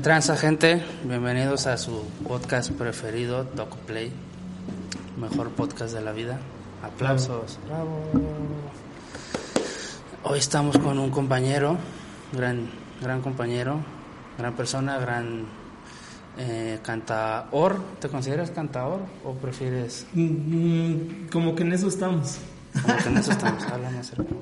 [0.00, 0.82] ¿Qué tranza, gente?
[1.04, 4.10] Bienvenidos a su podcast preferido, Doc Play.
[5.18, 6.38] Mejor podcast de la vida.
[6.82, 7.58] Aplausos.
[7.66, 8.00] Bravo.
[10.24, 11.76] Hoy estamos con un compañero,
[12.32, 12.70] gran,
[13.02, 13.80] gran compañero,
[14.38, 15.44] gran persona, gran
[16.38, 17.82] eh, cantaor.
[18.00, 20.06] ¿Te consideras cantaor o prefieres?
[20.14, 22.38] Mm, como que en eso estamos.
[22.80, 23.62] Como que en eso estamos.
[23.70, 24.34] Habla más cerca.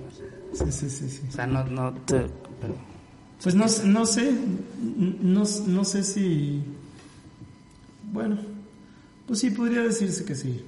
[0.52, 1.22] Sí, sí, sí, sí.
[1.28, 2.30] O sea, no, no te.
[2.60, 2.97] pero-
[3.42, 4.33] Pues no, no sé,
[4.80, 6.62] no, no sé si...
[8.12, 8.38] Bueno,
[9.27, 10.64] pues sí, podría decirse que sí.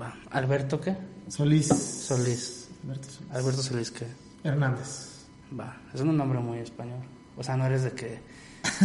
[0.00, 0.14] va.
[0.30, 0.96] ¿Alberto qué?
[1.28, 1.66] Solís.
[1.68, 2.68] Solís.
[2.84, 3.32] Alberto Solís.
[3.32, 4.06] Alberto Solís qué?
[4.44, 5.24] Hernández.
[5.58, 5.76] Va.
[5.92, 7.00] Es un nombre muy español.
[7.36, 8.20] O sea, no eres de que.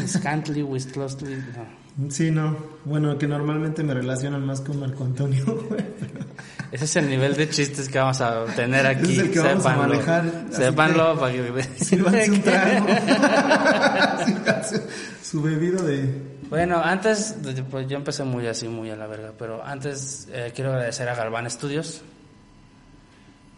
[0.07, 1.35] Scantly, Wisclosly.
[1.35, 1.80] No.
[2.09, 2.55] Sí, no.
[2.85, 5.43] Bueno, que normalmente me relacionan más con Marco Antonio.
[6.71, 9.11] Ese es el nivel de chistes que vamos a tener aquí.
[9.13, 11.83] Es el que vamos a manejar, Sépanlo que- para que.
[11.85, 12.87] Sírvanse un trago.
[15.23, 16.31] Su bebida de...
[16.49, 17.35] Bueno, antes,
[17.69, 21.15] pues yo empecé muy así, muy a la verga, pero antes eh, quiero agradecer a
[21.15, 22.01] Galván Studios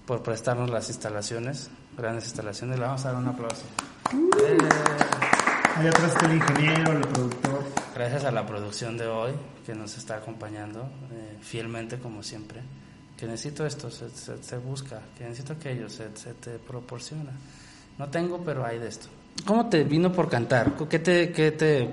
[0.05, 2.77] por prestarnos las instalaciones, grandes instalaciones.
[2.79, 3.63] Le vamos a dar un aplauso.
[4.13, 4.57] Eh,
[5.75, 7.62] Allá atrás está el ingeniero, el productor.
[8.09, 9.31] Gracias a la producción de hoy
[9.65, 12.61] que nos está acompañando eh, fielmente, como siempre.
[13.17, 17.31] Que necesito esto, se, se- se busca, que necesito aquello, se, se te proporciona.
[17.97, 19.07] No tengo, pero hay de esto.
[19.45, 20.73] ¿Cómo te vino por cantar?
[20.89, 21.89] ¿Qué te, qué te...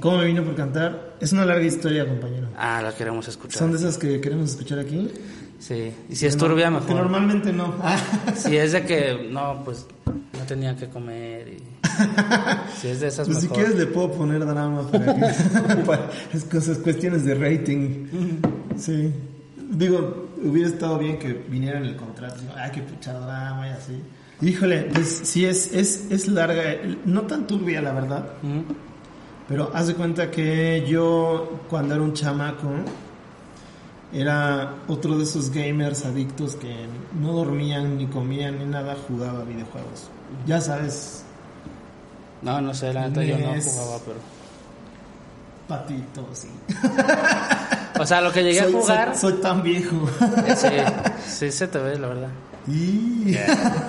[0.00, 1.16] ¿Cómo me vino por cantar?
[1.20, 2.48] Es una larga historia, compañero.
[2.56, 3.58] Ah, la queremos escuchar.
[3.58, 5.10] ¿Son de esas que queremos escuchar aquí?
[5.58, 6.96] Sí, y si es turbia, Que mejor.
[6.96, 7.74] normalmente no.
[8.36, 11.62] Si es de que, no, pues no tenía que comer y...
[12.80, 13.56] Si es de esas, Pues si mejor.
[13.58, 15.20] quieres le puedo poner drama para que...
[15.86, 18.06] para- es cosas, cuestiones de rating.
[18.76, 19.12] Sí.
[19.70, 22.40] Digo, hubiera estado bien que viniera en el contrato.
[22.56, 24.02] Ay, que pucha drama y así.
[24.42, 26.62] Híjole, pues sí es, es, es larga.
[27.04, 28.26] No tan turbia, la verdad.
[29.48, 32.68] Pero haz de cuenta que yo, cuando era un chamaco,
[34.12, 36.74] era otro de esos gamers adictos que
[37.20, 40.08] no dormían, ni comían, ni nada, jugaba videojuegos.
[40.46, 41.24] Ya sabes,
[42.42, 44.18] No, no sé, la neta yo no jugaba, pero...
[45.68, 46.48] patitos, sí.
[48.00, 49.16] O sea, lo que llegué soy, a jugar...
[49.16, 49.96] Soy, soy tan viejo.
[50.46, 52.28] eh, Sí, sí se te ve, la verdad.
[52.66, 53.34] y...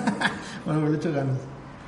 [0.65, 1.37] bueno, me le echo ganas.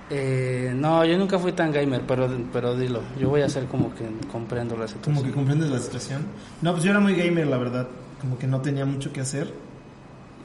[0.10, 3.02] Eh, no, yo nunca fui tan gamer, pero, pero dilo.
[3.20, 5.16] Yo voy a hacer como que comprendo la situación.
[5.16, 6.26] Como que comprendes la situación.
[6.62, 7.88] No, pues yo era muy gamer, la verdad.
[8.22, 9.54] Como que no tenía mucho que hacer.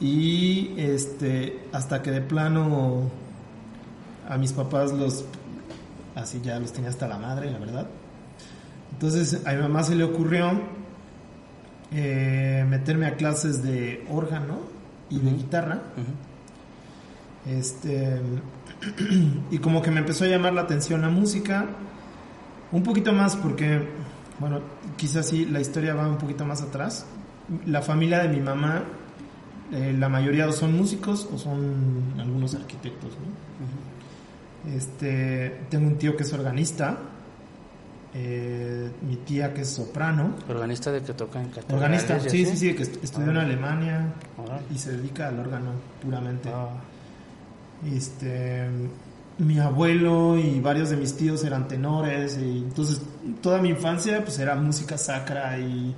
[0.00, 3.10] Y este, hasta que de plano
[4.28, 5.24] a mis papás los,
[6.14, 7.86] así ya los tenía hasta la madre, la verdad.
[8.92, 10.60] Entonces a mi mamá se le ocurrió
[11.92, 14.58] eh, meterme a clases de órgano
[15.10, 15.80] y de guitarra.
[17.46, 18.20] Este,
[19.50, 21.66] y como que me empezó a llamar la atención la música,
[22.72, 23.88] un poquito más porque,
[24.38, 24.60] bueno,
[24.96, 27.06] quizás sí, la historia va un poquito más atrás.
[27.64, 28.82] La familia de mi mamá,
[29.72, 33.87] eh, la mayoría o son músicos o son algunos arquitectos, ¿no?
[34.76, 36.98] Este, tengo un tío que es organista,
[38.14, 42.56] eh, mi tía que es soprano, Organista de que toca en catedrales organista, sí, sí,
[42.56, 43.42] sí, que est- estudió en Ah.
[43.42, 44.06] Alemania
[44.74, 45.70] y se dedica al órgano
[46.02, 46.48] puramente.
[46.52, 46.68] Ah,
[47.94, 48.66] Este,
[49.38, 53.00] mi abuelo y varios de mis tíos eran tenores y entonces
[53.40, 55.94] toda mi infancia pues era música sacra y,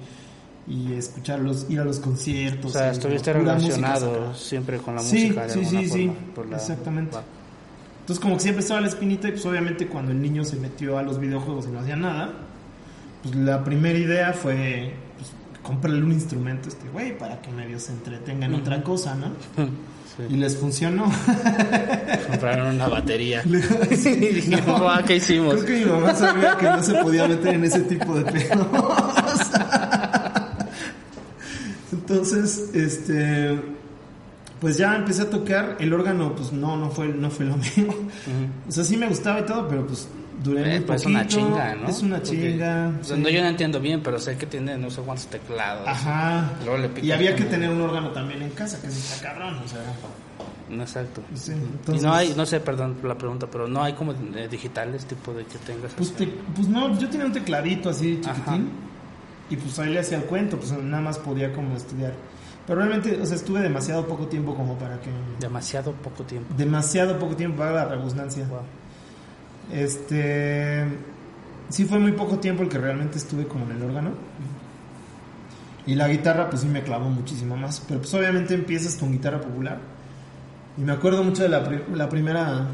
[0.68, 2.72] y escucharlos, ir a los o conciertos.
[2.72, 6.34] sea, y estuviste relacionado siempre con la Sí, música de sí, alguna sí, sí, forma,
[6.34, 7.16] por la- exactamente.
[8.10, 10.98] Entonces como que siempre estaba la espinita y pues obviamente cuando el niño se metió
[10.98, 12.32] a los videojuegos y no hacía nada,
[13.22, 15.30] pues la primera idea fue pues,
[15.62, 19.28] comprarle un instrumento a este güey para que medio se entretenga en otra cosa, ¿no?
[20.28, 21.04] Y les funcionó.
[22.28, 23.44] Compraron una batería.
[23.96, 25.54] Sí, Y dije, "Guau, ¿qué hicimos?
[25.62, 28.66] Creo que mi mamá sabía que no se podía meter en ese tipo de pedos.
[31.92, 33.56] Entonces, este,
[34.60, 37.94] pues ya empecé a tocar el órgano, pues no, no fue, no fue lo mío.
[38.68, 40.08] O sea, sí me gustaba y todo, pero pues
[40.42, 41.18] duré Eh, muy pues es poquito.
[41.20, 41.88] una chinga, ¿no?
[41.88, 42.92] Es una chinga.
[43.00, 45.86] o sea, no, yo no entiendo bien, pero sé que tiene no sé cuántos teclados.
[45.88, 46.50] Ajá.
[46.64, 49.58] Luego le picas Y había que tener un órgano también en casa, que está cabrón,
[49.64, 49.80] o sea.
[50.70, 51.20] No, Exacto.
[51.34, 54.12] sí, y entonces- no hay, no sé, perdón por la pregunta, pero no hay como
[54.12, 58.20] eh, digitales, tipo de que tengas Pues, te- pues no, yo tenía un tecladito así
[58.24, 58.34] Ajá.
[58.36, 58.70] chiquitín
[59.50, 62.12] y pues ahí le hacía el cuento, pues nada más podía como estudiar.
[62.70, 65.10] Pero realmente, o sea, estuve demasiado poco tiempo como para que...
[65.40, 66.54] Demasiado poco tiempo.
[66.56, 68.46] Demasiado poco tiempo para la redundancia.
[68.46, 68.60] Wow.
[69.72, 70.84] Este...
[71.68, 74.10] Sí fue muy poco tiempo el que realmente estuve como en el órgano.
[75.84, 77.82] Y la guitarra pues sí me clavó muchísimo más.
[77.88, 79.80] Pero pues obviamente empiezas con guitarra popular.
[80.78, 82.68] Y me acuerdo mucho de la, pri- la primera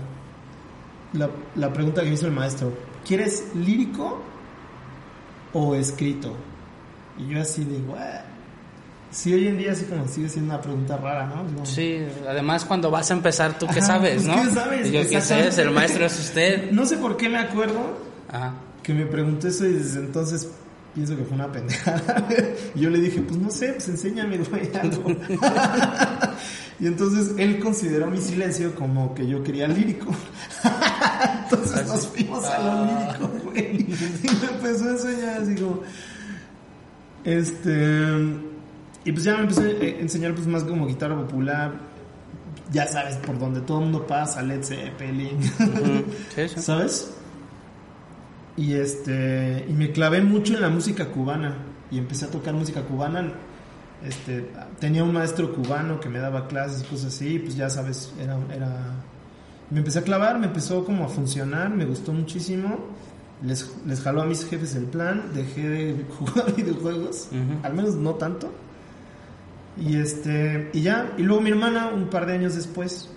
[1.14, 2.70] la, la pregunta que me hizo el maestro,
[3.02, 4.20] ¿quieres lírico
[5.54, 6.36] o escrito?
[7.16, 7.96] Y yo así digo.
[9.10, 11.64] Sí, hoy en día así como sigue siendo una pregunta rara, ¿no?
[11.66, 11.98] Sí,
[12.28, 14.42] además cuando vas a empezar, ¿tú qué Ajá, sabes, pues, no?
[14.42, 14.92] ¿qué sabes?
[14.92, 16.70] Yo qué sé, el maestro es usted.
[16.70, 17.98] No sé por qué me acuerdo
[18.30, 18.54] Ajá.
[18.82, 20.48] que me preguntó eso y desde entonces
[20.94, 22.26] pienso que fue una pendejada.
[22.74, 25.10] y yo le dije, pues no sé, pues enséñame, güey, algo.
[26.80, 30.06] y entonces él consideró mi silencio como que yo quería lírico.
[31.44, 33.08] entonces nos fuimos a lo Ah.
[33.18, 33.80] lírico, güey.
[33.82, 35.80] Y me empezó a enseñar así como...
[37.24, 38.45] Este...
[39.06, 41.72] Y pues ya me empezó a enseñar pues más como guitarra popular.
[42.72, 45.38] Ya sabes, por donde todo el mundo pasa, Led Zeppelin.
[46.34, 46.60] Sí, sí.
[46.60, 47.14] ¿Sabes?
[48.56, 51.56] Y este y me clavé mucho en la música cubana
[51.90, 53.32] y empecé a tocar música cubana.
[54.04, 54.50] Este,
[54.80, 58.12] tenía un maestro cubano que me daba clases y cosas así, y pues ya sabes,
[58.20, 58.92] era era
[59.70, 62.76] me empecé a clavar, me empezó como a funcionar, me gustó muchísimo.
[63.42, 67.28] Les, les jaló a mis jefes el plan, dejé de jugar videojuegos,
[67.62, 68.50] al menos no tanto.
[69.76, 73.10] Y este, y ya, y luego mi hermana un par de años después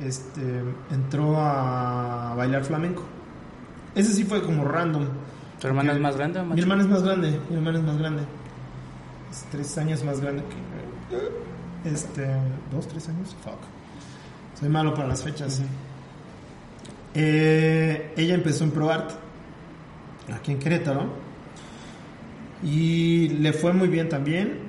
[0.00, 3.02] este entró a bailar flamenco.
[3.94, 5.06] Ese sí fue como random.
[5.60, 7.84] ¿Tu hermana es más grande o más Mi hermana es más grande, mi hermana es
[7.84, 8.22] más grande.
[9.30, 12.26] Es tres años más grande que este,
[12.70, 13.58] dos, tres años, fuck.
[14.58, 15.60] Soy malo para las fechas.
[17.14, 19.12] Eh, ella empezó en ProArt
[20.34, 21.06] aquí en Querétaro
[22.62, 24.65] y le fue muy bien también.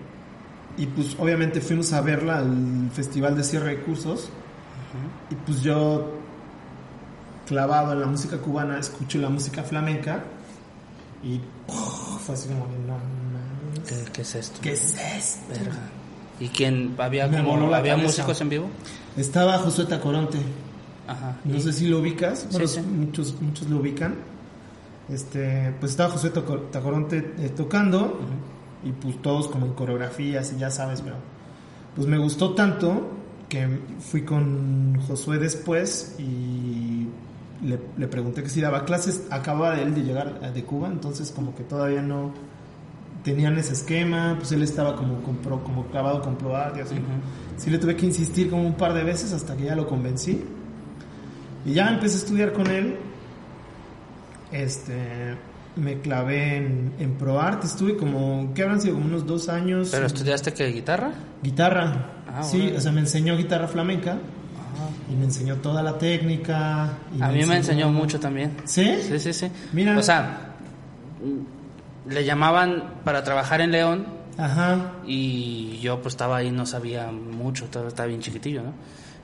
[0.77, 4.29] Y pues obviamente fuimos a verla al Festival de Cierre de Cursos.
[5.31, 6.12] Y pues yo,
[7.47, 10.24] clavado en la música cubana, escucho la música flamenca.
[11.24, 12.21] Y ¡puf!
[12.25, 14.59] fue así como, no, no, ¿Qué, qué es esto?
[14.62, 15.41] ¿qué es esto?
[15.50, 15.79] Verga.
[16.39, 16.94] ¿Y quién?
[17.00, 17.97] ¿Había, como- ¿había cabeza.
[17.97, 18.69] músicos en vivo?
[19.18, 20.38] Estaba Josué Tacoronte.
[21.07, 21.38] Ajá.
[21.44, 21.62] No ¿Y?
[21.62, 22.47] sé si lo ubicas.
[22.51, 22.81] Bueno, sí.
[22.81, 24.15] Muchos, muchos lo ubican.
[25.09, 28.19] Este, pues estaba Josué Taco- Tacoronte eh, tocando.
[28.83, 31.15] Y pues todos como en coreografías y ya sabes, pero
[31.95, 33.09] pues me gustó tanto
[33.50, 33.68] que
[34.00, 37.07] fui con Josué después y
[37.63, 41.31] le, le pregunté que si daba clases, acababa de él de llegar de Cuba, entonces
[41.31, 42.33] como que todavía no
[43.27, 46.95] tenían ese esquema, pues él estaba como compro, como clavado con probar y así.
[46.95, 47.03] Ujú.
[47.57, 50.45] Sí le tuve que insistir como un par de veces hasta que ya lo convencí.
[51.65, 52.95] Y ya empecé a estudiar con él.
[54.51, 55.35] Este,
[55.77, 58.95] me clavé en, en ProArt, estuve como, ¿qué habrán sido?
[58.95, 59.89] Como unos dos años.
[59.91, 60.68] ¿Pero estudiaste qué?
[60.71, 61.12] ¿Guitarra?
[61.41, 62.12] Guitarra.
[62.27, 64.18] Ah, sí, o sea, me enseñó guitarra flamenca
[65.12, 66.89] y me enseñó toda la técnica.
[67.18, 68.56] y A mí me enseñó mucho también.
[68.65, 68.97] ¿Sí?
[69.01, 69.47] Sí, sí, sí.
[69.74, 69.97] Mira.
[69.97, 70.56] O sea,
[72.09, 74.06] le llamaban para trabajar en León
[74.38, 74.94] Ajá.
[75.06, 78.74] y yo pues estaba ahí, no sabía mucho, estaba, estaba bien chiquitillo, ¿no?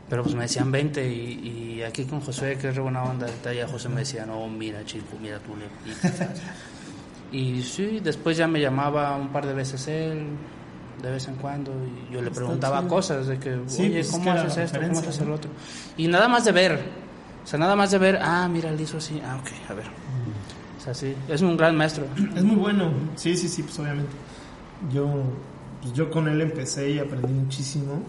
[0.10, 3.28] Pero pues me decían 20 y, y aquí con Josué, que es re buena onda,
[3.54, 5.66] ya José me decía, no, mira chico, mira tú le...
[7.32, 10.28] Y, y sí, después ya me llamaba un par de veces él,
[11.02, 14.12] de vez en cuando, y yo le preguntaba cosas de que, Sí, oye, pues, es
[14.12, 14.80] ¿cómo haces esto?
[14.80, 15.50] ¿Cómo haces el otro?
[15.98, 16.80] Y nada más de ver,
[17.44, 19.86] o sea, nada más de ver, ah, mira, él hizo así, ah, ok, a ver.
[20.78, 22.06] O sea, sí, es un gran maestro.
[22.36, 22.92] Es muy bueno.
[23.16, 24.12] Sí, sí, sí, pues obviamente.
[24.92, 25.10] Yo,
[25.82, 28.04] pues yo con él empecé y aprendí muchísimo.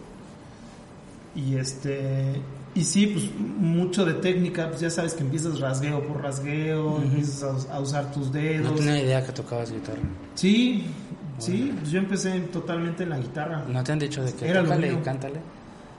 [1.34, 2.40] Y este,
[2.74, 7.66] y sí, pues mucho de técnica, pues ya sabes que empiezas rasgueo por rasgueo, empiezas
[7.68, 8.70] a, a usar tus dedos.
[8.72, 9.98] No tenía idea que tocabas guitarra.
[10.34, 10.84] Sí,
[11.38, 13.64] sí, pues yo empecé totalmente en la guitarra.
[13.68, 15.40] ¿No te han dicho de que Era tócale y cántale?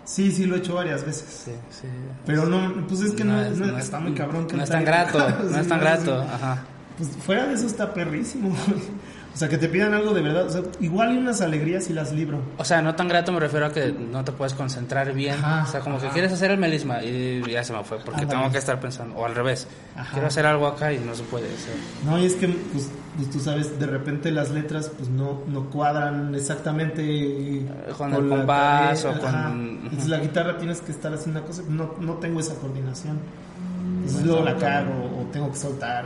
[0.05, 1.43] Sí, sí, lo he hecho varias veces.
[1.45, 1.87] Sí, sí.
[2.25, 5.07] Pero no, pues es que no, es- no- es- está muy cabrón No es cantar
[5.11, 6.63] tan grato, no es tan grato, ajá.
[6.97, 8.49] Pues fuera de eso está perrísimo.
[8.67, 8.81] güey.
[9.35, 10.47] O sea, que te pidan algo de verdad.
[10.47, 12.39] O sea, igual y unas alegrías y las libro.
[12.57, 15.35] O sea, no tan grato me refiero a que no te puedes concentrar bien.
[15.35, 18.21] Ajá, o sea, como que quieres hacer el melisma y ya se me fue, porque
[18.21, 18.39] Ándale.
[18.39, 19.13] tengo que estar pensando.
[19.17, 20.13] O al revés, Ajá.
[20.13, 21.75] quiero hacer algo acá y no se puede hacer.
[22.05, 25.69] No, y es que, pues, pues, tú sabes, de repente las letras pues no, no
[25.69, 27.65] cuadran exactamente
[27.97, 29.81] con el la compás o con-.
[29.83, 33.19] Entonces la guitarra tienes que estar haciendo una cosa, no, no tengo esa coordinación.
[33.97, 36.05] Entonces luego la cago o tengo que soltar.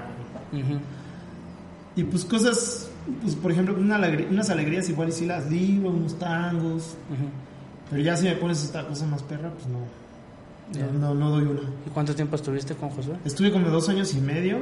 [1.95, 2.88] Y pues cosas,
[3.21, 6.95] pues por ejemplo, una alegría- unas alegrías igual y si las libro, unos tangos.
[7.09, 7.29] Ujú.
[7.89, 9.79] Pero ya si me pones esta cosa más perra, pues no.
[10.79, 11.61] No, no, no doy una.
[11.85, 13.15] ¿Y cuánto tiempo estuviste con Josué?
[13.25, 14.57] Estuve como dos años y medio.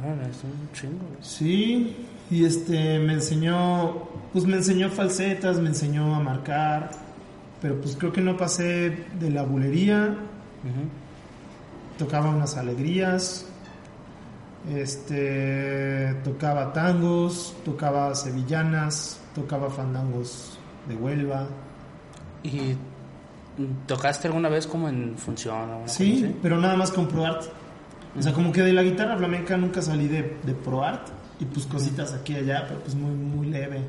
[0.00, 1.04] Bueno, es un chingo.
[1.20, 1.96] Sí,
[2.30, 6.90] y este me enseñó, pues me enseñó falsetas, me enseñó a marcar,
[7.60, 10.14] pero pues creo que no pasé de la bulería,
[11.98, 13.46] tocaba unas alegrías,
[14.68, 21.46] este tocaba tangos, tocaba sevillanas, tocaba fandangos de Huelva.
[22.42, 22.76] ¿Y
[23.86, 26.36] tocaste alguna vez como en función o Sí, así?
[26.42, 27.44] pero nada más con ProArt.
[28.18, 31.08] O sea, como que de la guitarra flamenca nunca salí de, de pro art
[31.40, 33.80] y pues cositas aquí y allá, pero pues muy, muy leve.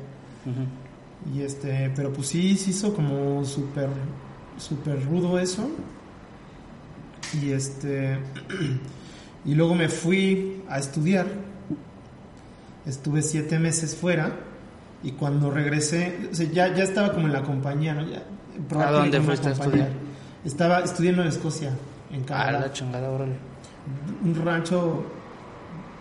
[1.34, 3.88] Y este, pero pues sí, se hizo como súper,
[4.56, 5.68] súper rudo eso.
[7.42, 8.18] Y este,
[9.44, 11.26] y luego me fui a estudiar.
[12.86, 14.30] Estuve siete meses fuera
[15.02, 18.02] y cuando regresé, o sea, ya, ya estaba como en la compañía, ¿no?
[18.08, 18.22] Ya,
[18.86, 19.88] ¿A dónde fuiste a estudiar?
[20.44, 21.70] Estaba estudiando en Escocia,
[22.10, 22.60] en Ah, Canadá.
[22.60, 23.34] la chingada, órale.
[24.24, 25.04] un rancho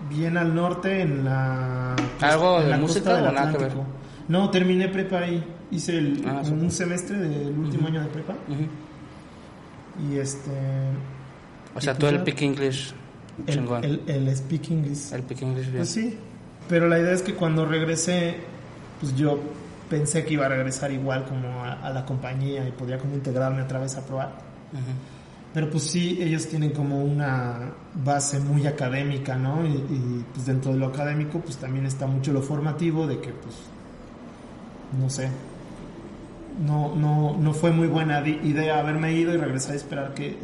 [0.10, 3.38] bien al norte en la ¿Algo en de la música costa del?
[3.38, 3.86] Atlántico.
[4.28, 5.44] No, terminé prepa ahí.
[5.72, 8.34] Hice el, Ah, un semestre del último año de prepa
[10.10, 10.52] y este
[11.76, 12.94] O sea, tú pues el ya- Pick English
[13.48, 13.60] el.
[13.60, 15.12] El, el, el speak English.
[15.28, 15.78] Pick English bien.
[15.78, 16.18] Pues sí,
[16.68, 18.38] pero la idea es que cuando regresé,
[19.00, 19.40] pues yo
[19.90, 23.62] pensé que iba a regresar igual como a, a la compañía y podía como integrarme
[23.62, 24.30] otra vez a probar.
[24.74, 24.82] Ujú.
[25.54, 29.66] Pero pues sí, ellos tienen como una base muy académica, ¿no?
[29.66, 33.30] Y, y, pues dentro de lo académico pues también está mucho lo formativo de que
[33.30, 33.56] pues,
[35.02, 35.30] no sé,
[36.64, 40.38] no, no, no fue muy buena idea haberme ido y regresar y esperar que,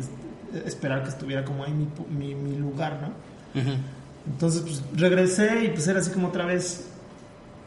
[0.65, 3.61] esperar que estuviera como ahí mi, mi, mi lugar, ¿no?
[4.27, 6.87] Entonces pues regresé y pues era así como otra vez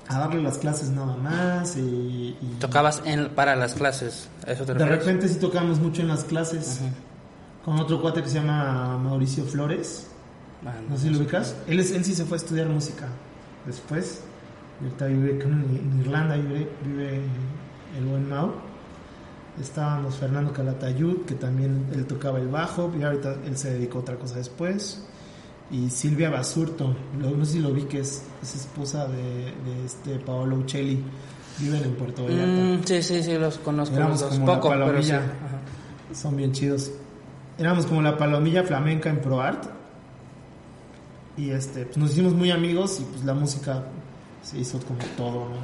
[0.08, 2.36] a darle las clases nada más y...
[2.40, 6.08] y Tocabas en, para las clases, ¿a ¿eso te de repente sí tocamos mucho en
[6.08, 6.80] las clases
[7.64, 10.06] con otro cuate que se llama Mauricio Flores.
[10.64, 11.54] Ah, No sé si lo ubicas.
[11.66, 13.06] Él, es, él sí se fue a estudiar música
[13.66, 14.22] después.
[14.80, 17.20] Y ahorita vive en Irlanda, vive, vive
[17.98, 18.52] el buen Mau.
[19.60, 24.00] Estábamos Fernando Calatayud, que también él tocaba el bajo, y ahorita él se dedicó a
[24.02, 25.04] otra cosa después.
[25.70, 30.18] Y Silvia Basurto, no sé si lo vi, que es, es esposa de, de este
[30.18, 31.02] Paolo Uccelli.
[31.58, 32.46] Viven en Puerto Vallarta.
[32.46, 34.38] Mm, sí, sí, sí, los conozco Éramos los dos.
[34.38, 35.10] como la Poco, pero sí.
[35.10, 35.22] palomilla.
[36.14, 36.92] Son bien chidos.
[37.58, 39.64] Éramos como la palomilla flamenca en ProArt.
[41.36, 43.82] Y este, pues nos hicimos muy amigos y pues la música
[44.42, 45.56] se hizo como todo, ¿no?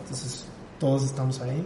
[0.00, 0.46] Entonces
[0.80, 1.64] todos estamos ahí.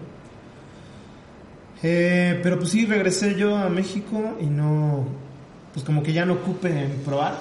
[1.83, 5.05] Eh, pero pues sí, regresé yo a México y no,
[5.73, 7.39] pues como que ya no ocupé en ProArt.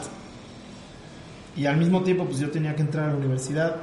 [1.55, 3.75] Y al mismo tiempo pues yo tenía que entrar a la universidad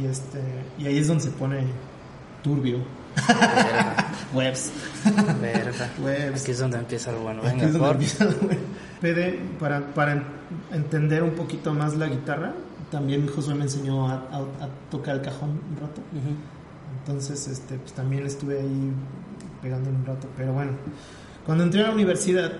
[0.00, 0.38] y este,
[0.78, 1.64] y ahí es donde se pone
[2.42, 2.78] turbio.
[3.28, 4.70] Verga, Webs.
[5.40, 5.90] verga.
[6.02, 6.42] Webs.
[6.42, 7.40] Aquí es donde empieza lo bueno.
[7.42, 7.94] Aquí Venga, es donde por.
[7.96, 8.60] empieza lo bueno.
[9.00, 10.22] Pede, para, para en-
[10.72, 12.52] entender un poquito más la guitarra,
[12.90, 16.00] también Josué me enseñó a, a- a tocar el cajón un rato.
[17.06, 18.92] Entonces, este, pues también estuve ahí
[19.62, 20.26] pegando un rato.
[20.36, 20.72] Pero bueno,
[21.44, 22.52] cuando entré a la universidad,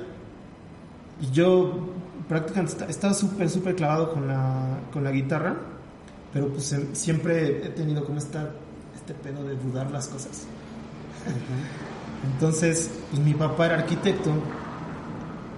[1.33, 1.89] yo
[2.29, 5.57] prácticamente esta- estaba súper, súper clavado con la, con la guitarra,
[6.33, 8.51] pero pues em- siempre he tenido como esta,
[8.95, 10.47] este pedo de dudar las cosas.
[12.33, 14.31] Entonces, pues mi papá era arquitecto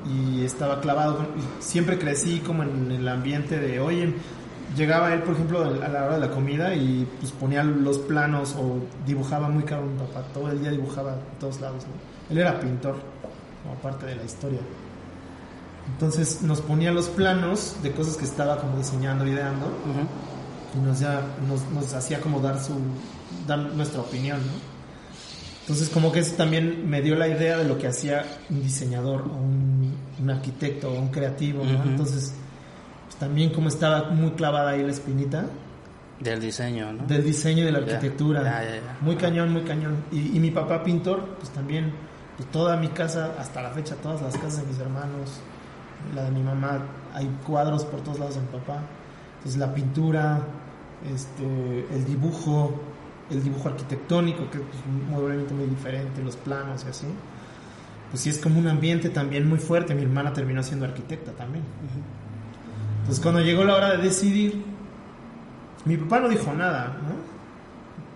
[0.07, 1.26] y estaba clavado.
[1.61, 4.14] siempre crecí como en el ambiente de, oye,
[4.76, 8.54] llegaba él, por ejemplo, a la hora de la comida y pues ponía los planos
[8.58, 10.22] o dibujaba muy caro mi papá.
[10.32, 11.84] Todo el día dibujaba en todos lados.
[11.84, 12.32] ¿no?
[12.32, 12.96] Él era pintor,
[13.62, 14.60] como parte de la historia.
[15.92, 19.66] Entonces nos ponía los planos de cosas que estaba como diseñando, ideando
[20.75, 22.75] y nos, ya, nos, nos hacía como dar su
[23.46, 24.52] dar nuestra opinión, ¿no?
[25.62, 29.22] Entonces como que eso también me dio la idea de lo que hacía un diseñador
[29.22, 31.62] o un, un arquitecto o un creativo.
[31.62, 32.32] Entonces
[33.18, 35.46] también como estaba muy clavada ahí la espinita
[36.20, 37.06] Del diseño, ¿no?
[37.06, 38.96] del diseño y de la arquitectura, ya, ya, ya.
[39.00, 40.04] muy cañón, muy cañón.
[40.12, 41.92] Y, y mi papá pintor, pues también,
[42.37, 45.40] pues toda mi casa, hasta la fecha, todas las casas de mis hermanos,
[46.14, 46.80] la de mi mamá,
[47.14, 48.82] hay cuadros por todos lados de mi papá.
[49.38, 50.40] Entonces la pintura,
[51.12, 52.80] este, el dibujo,
[53.30, 57.06] el dibujo arquitectónico, que es pues, muy, obviamente muy diferente, los planos y así.
[58.10, 59.94] Pues sí es como un ambiente también muy fuerte.
[59.94, 61.62] Mi hermana terminó siendo arquitecta también.
[63.08, 64.62] Entonces cuando llegó la hora de decidir,
[65.86, 67.14] mi papá no dijo nada, ¿no?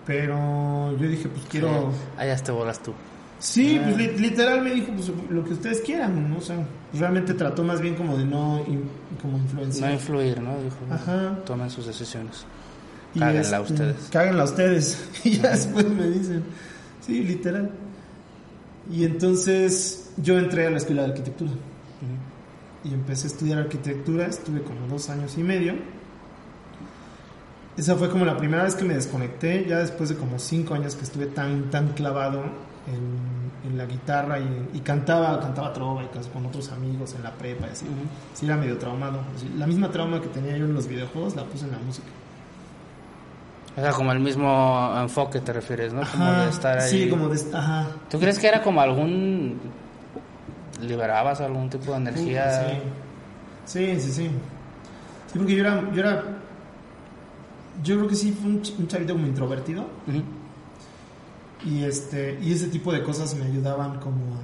[0.05, 1.91] Pero yo dije, pues quiero...
[2.17, 2.93] Allá te bolas tú.
[3.39, 3.85] Sí, Ah.
[3.85, 6.37] pues li- literal me dijo, pues lo que ustedes quieran, ¿no?
[6.37, 6.57] O sea,
[6.93, 8.83] realmente trató más bien como de no in-
[9.21, 9.89] como influenciar.
[9.89, 10.51] No influir, ¿no?
[10.61, 11.39] Dijo, Ajá.
[11.45, 12.45] tomen sus decisiones.
[13.17, 14.09] Cáguenla este, ustedes.
[14.11, 15.09] Cáguenla ustedes.
[15.23, 16.43] y ya después me dicen,
[17.01, 17.71] sí, literal.
[18.91, 21.51] Y entonces yo entré a la escuela de arquitectura.
[22.83, 25.75] Y empecé a estudiar arquitectura, estuve como dos años y medio.
[27.77, 30.95] Esa fue como la primera vez que me desconecté, ya después de como cinco años
[30.95, 32.43] que estuve tan, tan clavado
[32.85, 37.31] en, en la guitarra y, y cantaba, cantaba trova y con otros amigos en la
[37.31, 37.85] prepa y así.
[37.85, 37.95] Ujú.
[38.33, 39.21] Sí, era medio traumado.
[39.57, 42.07] La misma trauma que tenía yo en los videojuegos la puse en la música.
[43.75, 46.03] O sea, como el mismo enfoque te refieres, ¿no?
[46.11, 46.91] Como de estar ahí.
[46.91, 47.41] Sí, como de...
[47.57, 47.87] Ajá.
[48.07, 49.59] ¿Tú crees que era como algún...
[50.81, 52.69] liberabas algún tipo de energía?
[52.69, 52.77] Sí.
[53.65, 54.31] Sí, sí, sí.
[55.31, 56.23] Sí, porque yo era, yo era,
[57.83, 59.85] yo creo que sí fue un, un chavito como introvertido
[61.65, 64.35] y este, y ese tipo de cosas me ayudaban como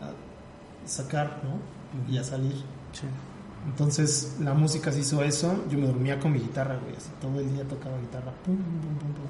[0.00, 2.12] a, a sacar, ¿no?
[2.12, 2.54] Y a salir.
[2.92, 3.06] Sí.
[3.66, 5.64] Entonces la música se hizo eso.
[5.70, 6.96] Yo me dormía con mi guitarra, güey.
[6.96, 8.32] Así todo el día tocaba guitarra.
[8.44, 9.26] Pum, pum, pum, pum, pum.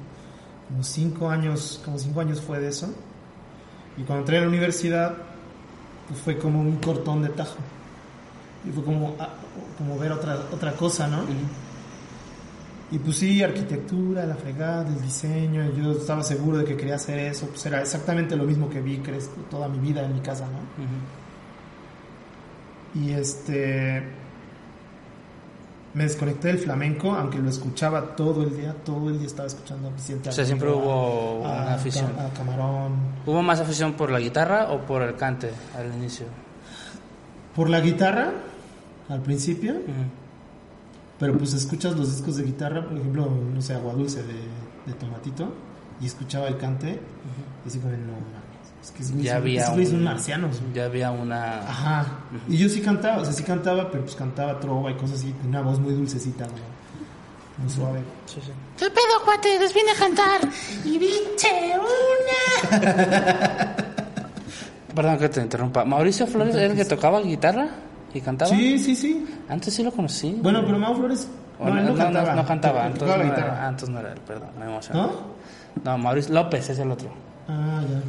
[0.69, 2.89] Como cinco años, como cinco años fue de eso.
[3.97, 5.15] Y cuando entré a la universidad,
[6.09, 7.57] pues fue como un cortón de tajo.
[8.69, 9.29] Y fue como, ah,
[9.79, 11.19] como ver otra, otra cosa, ¿no?
[12.91, 15.73] Y pues sí, arquitectura, la fregada, el diseño.
[15.77, 17.47] Yo estaba seguro de que quería hacer eso.
[17.49, 20.61] Pues era exactamente lo mismo que vi crez- toda mi vida en mi casa, ¿no?
[23.01, 24.03] Y este.
[25.97, 29.88] Me desconecté del flamenco, aunque lo escuchaba todo el día, todo el día estaba escuchando
[29.88, 32.12] a Vicente O sea, siempre hubo a- una afición.
[32.19, 32.93] A, Camarón.
[33.25, 36.26] ¿Hubo más afición por la guitarra o por el cante al inicio?
[37.55, 38.31] Por la guitarra,
[39.09, 39.75] al principio,
[41.19, 44.35] pero pues escuchas los discos de guitarra, por ejemplo, no sé, Agua Dulce de,
[44.87, 45.50] de Tomatito,
[45.99, 47.00] y escuchaba el cante,
[47.65, 48.12] y así como, no
[48.87, 50.62] es que güeyes Ya son- había güeyes son un- marcianos.
[50.75, 51.59] Ya había una...
[51.61, 52.07] Ajá.
[52.49, 55.33] Y yo sí cantaba, o sea, sí cantaba, pero pues cantaba trova y cosas así,
[55.43, 56.47] tenía una voz muy dulcecita,
[57.59, 58.00] muy suave.
[58.26, 58.52] Sí, sí.
[58.78, 59.59] ¿Qué pedo, cuate?
[59.59, 60.40] Les vine a cantar.
[60.85, 63.76] Y dice una.
[64.95, 65.85] Perdón que te interrumpa.
[65.85, 67.69] ¿Mauricio Flores era el que tocaba guitarra
[68.14, 68.50] y cantaba?
[68.50, 69.26] Sí, sí, sí.
[69.49, 70.38] Antes sí lo conocí.
[70.43, 71.28] Bueno, pero Mau Flores
[71.59, 72.35] O no, él no, cantaba.
[72.35, 73.47] No, cantaba, Tocaba entonces la no guitarra.
[73.55, 75.00] era, ah, entonces no era él, perdón, me emocioné.
[75.00, 75.11] ¿No?
[75.85, 77.09] No, Mauricio López es el otro.
[77.49, 78.00] Ah, ya.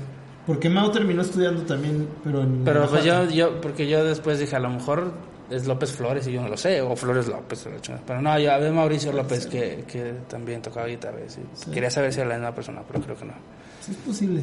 [0.47, 4.55] Porque Mau terminó estudiando también, pero en Pero pues yo, yo, porque yo después dije,
[4.55, 5.11] a lo mejor
[5.49, 7.67] es López Flores y yo no lo sé, o Flores López,
[8.05, 11.19] pero no, yo había Mauricio López que, que también tocaba guitarra.
[11.25, 11.41] y sí.
[11.71, 13.33] Quería saber si era la misma persona, pero creo que no.
[13.81, 14.41] Sí, es posible.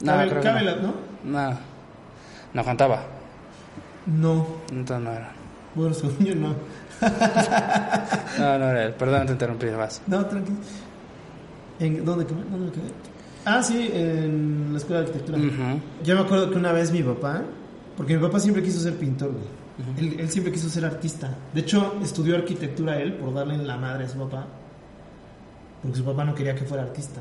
[0.00, 0.82] No, Cabe- creo que cabe no.
[0.82, 0.94] ¿no?
[1.50, 1.58] No,
[2.54, 3.02] no cantaba,
[4.06, 4.46] No.
[4.70, 5.32] entonces no era.
[5.74, 6.54] Bueno, según yo no.
[8.38, 10.00] No, no era él, perdón, te interrumpí, vas.
[10.06, 10.56] No, tranquilo.
[11.80, 12.24] ¿En dónde?
[12.24, 12.82] ¿Dónde me quedé?
[13.44, 15.38] Ah, sí, en la escuela de arquitectura.
[15.38, 15.80] Ujú.
[16.04, 17.42] Yo me acuerdo que una vez mi papá,
[17.96, 19.44] porque mi papá siempre quiso ser pintor, güey.
[19.98, 21.34] él, él siempre quiso ser artista.
[21.52, 24.46] De hecho, estudió arquitectura él por darle la madre a su papá,
[25.82, 27.20] porque su papá no quería que fuera artista.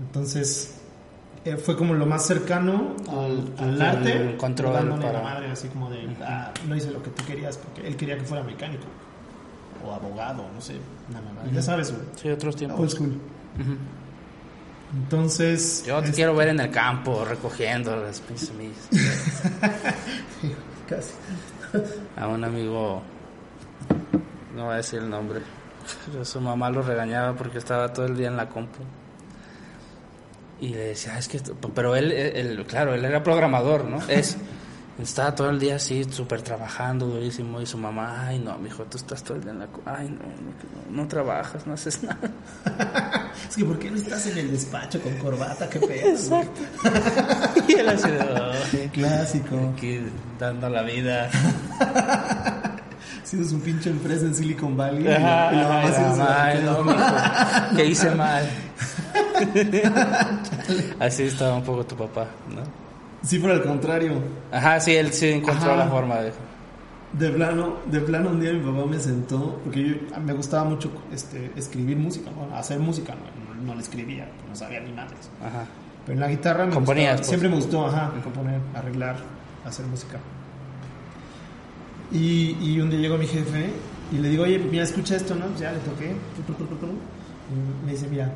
[0.00, 0.80] Entonces,
[1.44, 5.68] eh, fue como lo más cercano al, al arte, control dándole para- la madre así
[5.68, 8.84] como de, ah, no hice lo que tú querías, porque él quería que fuera mecánico,
[9.86, 10.76] o abogado, no sé,
[11.10, 11.50] una mamada.
[11.52, 12.02] Ya sabes, güey.
[12.16, 12.80] Sí, otros tiempos.
[12.80, 13.18] Old school.
[14.92, 18.50] Entonces, Yo te es- quiero ver en el campo recogiendo las pinches
[20.88, 21.12] casi.
[22.16, 23.00] A un amigo,
[24.56, 25.40] no voy a decir el nombre,
[26.10, 28.80] pero su mamá lo regañaba porque estaba todo el día en la compu.
[30.60, 31.40] Y le decía, es que,
[31.74, 33.98] pero él, él, claro, él era programador, ¿no?
[34.08, 34.36] Es,
[35.00, 38.98] estaba todo el día así, súper trabajando, durísimo, y su mamá, ay, no, mijo, tú
[38.98, 42.18] estás todo el día en la ay, no, no, no trabajas, no haces nada.
[43.48, 45.68] Es que, ¿por qué no estás en el despacho con corbata?
[45.68, 46.18] ¿Qué pedo?
[46.28, 46.48] güey?
[47.68, 48.08] Y él así
[48.72, 49.72] "Ay, Clásico.
[49.76, 50.00] aquí
[50.38, 51.28] dando la vida.
[53.24, 55.04] Siendo su pinche empresa en Silicon Valley.
[55.04, 58.44] y Ajá, la- y la mamá no, mijo, que hice mal.
[60.98, 62.62] Así estaba un poco tu papá, ¿no?
[63.22, 64.14] Sí, pero al contrario.
[64.50, 65.84] Ajá, sí, él sí encontró Ajá.
[65.84, 66.32] la forma de...
[67.12, 70.90] De plano, de plano un día mi papá me sentó, porque yo, me gustaba mucho
[71.12, 75.28] este, escribir música, bueno, hacer música, no, no, no le escribía, no sabía ni madres.
[75.44, 75.66] Ajá.
[76.06, 77.26] Pero en la guitarra me Componías, gustaba, pues.
[77.28, 79.16] siempre me gustó, ajá, componer, arreglar,
[79.66, 80.18] hacer música.
[82.12, 83.70] Y, y un día llegó mi jefe
[84.12, 85.44] y le digo, oye, mira, escucha esto, ¿no?
[85.58, 86.10] Ya le toqué.
[86.10, 88.32] Y me dice, mira,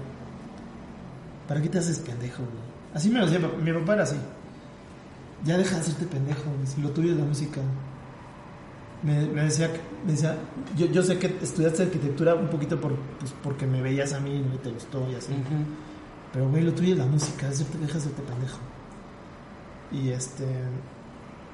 [1.49, 2.75] ¿para qué te haces pendejo, güey?
[2.95, 4.17] Así me lo decía, mi papá era así.
[5.45, 7.61] Ya deja de hacerte pendejo, güey, si lo tuyo es la música.
[9.05, 9.71] Me, me decía,
[10.07, 10.35] me decía
[10.77, 14.31] yo, yo sé que estudiaste arquitectura un poquito por, pues, porque me veías a mí
[14.55, 15.33] y te gustó y así.
[15.33, 15.43] Ujú.
[16.33, 18.59] Pero, güey, lo tuyo es la música, es de ser pendejo.
[19.93, 20.45] Y este.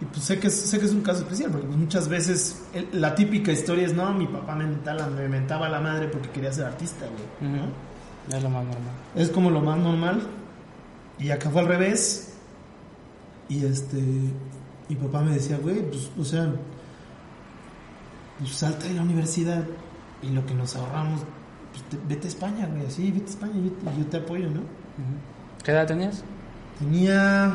[0.00, 2.62] Y pues sé que, es, sé que es un caso especial, porque pues, muchas veces
[2.72, 6.30] el- la típica historia es: no, mi papá me mentaba, me mentaba la madre porque
[6.30, 7.52] quería ser artista, güey.
[7.52, 7.58] ¿no?
[7.58, 7.66] Ujú.
[8.36, 8.94] Es lo más normal.
[9.16, 10.22] Es como lo más normal.
[11.18, 12.32] Y acá fue al revés.
[13.48, 14.00] Y este.
[14.88, 16.50] Mi papá me decía, güey, pues, o sea.
[18.40, 19.62] Pues salta de la universidad
[20.22, 21.20] y lo que nos ahorramos,
[21.72, 24.60] pues te- vete a España, güey, así, vete a España y yo, te apoyo, ¿no?
[25.64, 26.24] ¿Qué edad tenías?
[26.78, 27.52] Tenía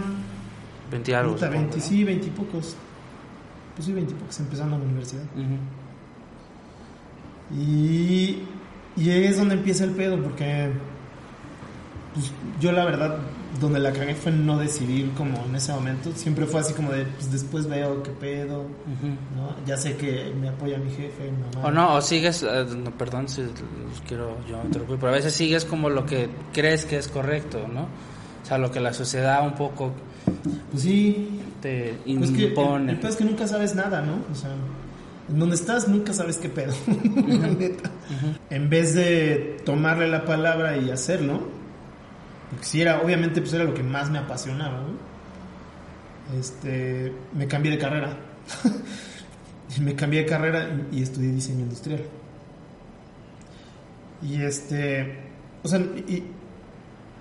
[0.91, 1.33] 20 y algo.
[1.33, 1.83] puta, supongo, 20, ¿no?
[1.83, 2.75] sí, 20 y pocos.
[3.75, 5.23] Pues sí, 20 y pocos, empezando la universidad.
[7.55, 8.43] Y,
[8.97, 10.71] y ahí es donde empieza el pedo, porque
[12.13, 13.17] pues, yo la verdad
[13.59, 16.11] donde la cagué fue no decidir como en ese momento.
[16.15, 18.63] Siempre fue así como de, pues después veo qué pedo,
[19.35, 19.55] ¿no?
[19.65, 21.67] Ya sé que me apoya mi jefe, mi mamá.
[21.67, 23.43] O no, o sigues, eh, no, perdón si
[24.07, 27.83] quiero yo interrumpir, pero a veces sigues como lo que crees que es correcto, ¿no?
[27.83, 29.91] O sea, lo que la sociedad un poco
[30.71, 32.91] Pues sí, te pues que el, impone.
[32.91, 34.19] el pedo es que nunca sabes nada, ¿no?
[34.31, 34.51] O sea,
[35.29, 36.73] en donde estás nunca sabes qué pedo,
[37.27, 37.89] la neta.
[38.51, 41.39] En vez de tomarle la palabra y hacerlo,
[42.55, 46.39] porque si era, obviamente pues era lo que más me apasionaba, ¿no?
[46.39, 48.17] Este, me cambié de carrera.
[49.81, 52.01] Me cambié de carrera y, y estudié diseño industrial.
[54.21, 55.17] Y este,
[55.63, 56.23] o sea, y,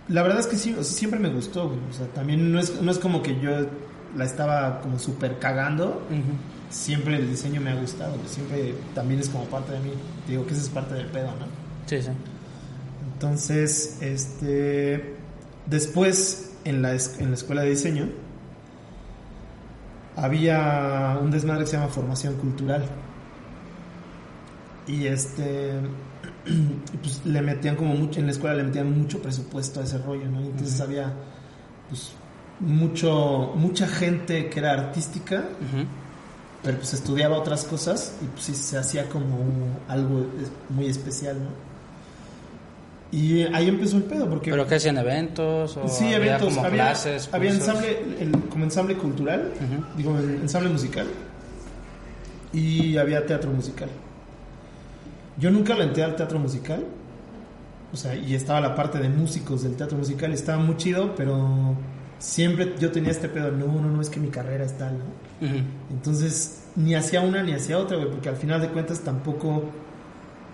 [0.07, 1.81] la verdad es que sí, o sea, siempre me gustó, güey.
[1.91, 3.51] O sea, también no es, no es como que yo
[4.17, 6.03] la estaba como súper cagando.
[6.71, 8.29] Siempre el diseño me ha gustado, güey.
[8.29, 9.93] Siempre también es como parte de mí.
[10.29, 11.47] Digo que eso es parte del pedo, ¿no?
[11.87, 12.11] Sí, sí.
[13.15, 15.17] Entonces, este,
[15.67, 18.09] después en la, en la escuela de diseño
[20.17, 22.85] había un desmadre que se llama formación cultural.
[24.87, 25.73] Y este,
[27.03, 30.29] pues le metían como mucho, en la escuela le metían mucho presupuesto a ese rollo,
[30.29, 30.41] ¿no?
[30.41, 31.13] Entonces había,
[31.89, 32.13] pues,
[32.61, 35.45] mucho, mucha gente que era artística,
[36.63, 39.37] pero pues estudiaba otras cosas y pues sí se hacía como
[39.89, 40.27] algo
[40.71, 41.74] muy especial, ¿no?
[43.15, 44.51] Y ahí empezó el pedo, porque...
[44.51, 45.77] ¿Pero qué hacían eventos?
[45.77, 46.49] O Sí, había eventos.
[46.55, 47.29] como había clases?
[47.33, 49.85] había ensamble, el- como ensamble cultural, Ujú.
[49.97, 51.07] digo, ensamble musical,
[52.53, 53.89] y había teatro musical.
[55.39, 56.85] Yo nunca le entré al teatro musical,
[57.93, 61.77] o sea, y estaba la parte de músicos del teatro musical, estaba muy chido, pero
[62.19, 65.05] siempre yo tenía este pedo, no, no, no, es que mi carrera es tal, ¿no?
[65.91, 69.65] Entonces, ni hacia una ni hacia otra, güey, porque al final de cuentas tampoco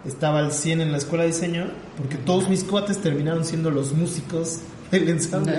[0.04, 3.92] estaba al 100 en la escuela de diseño, porque todos mis cuates terminaron siendo los
[3.92, 4.60] músicos
[4.90, 5.54] del ensamble.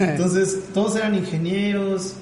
[0.00, 2.14] Entonces, todos eran ingenieros,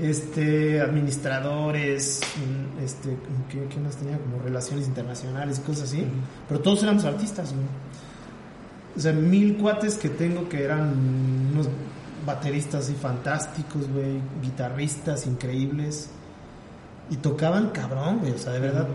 [0.00, 3.16] este, administradores, mm, este,
[3.50, 4.18] ¿qué, qué más tenía?
[4.18, 6.04] Como relaciones internacionales, cosas así.
[6.48, 7.66] Pero todos éramos artistas, güey.
[8.96, 10.92] O sea, mil cuates que tengo que eran
[11.52, 11.68] unos
[12.26, 16.10] bateristas así fantásticos, güey, guitarristas increíbles.
[17.10, 18.86] Y tocaban cabrón, güey, o sea, de verdad,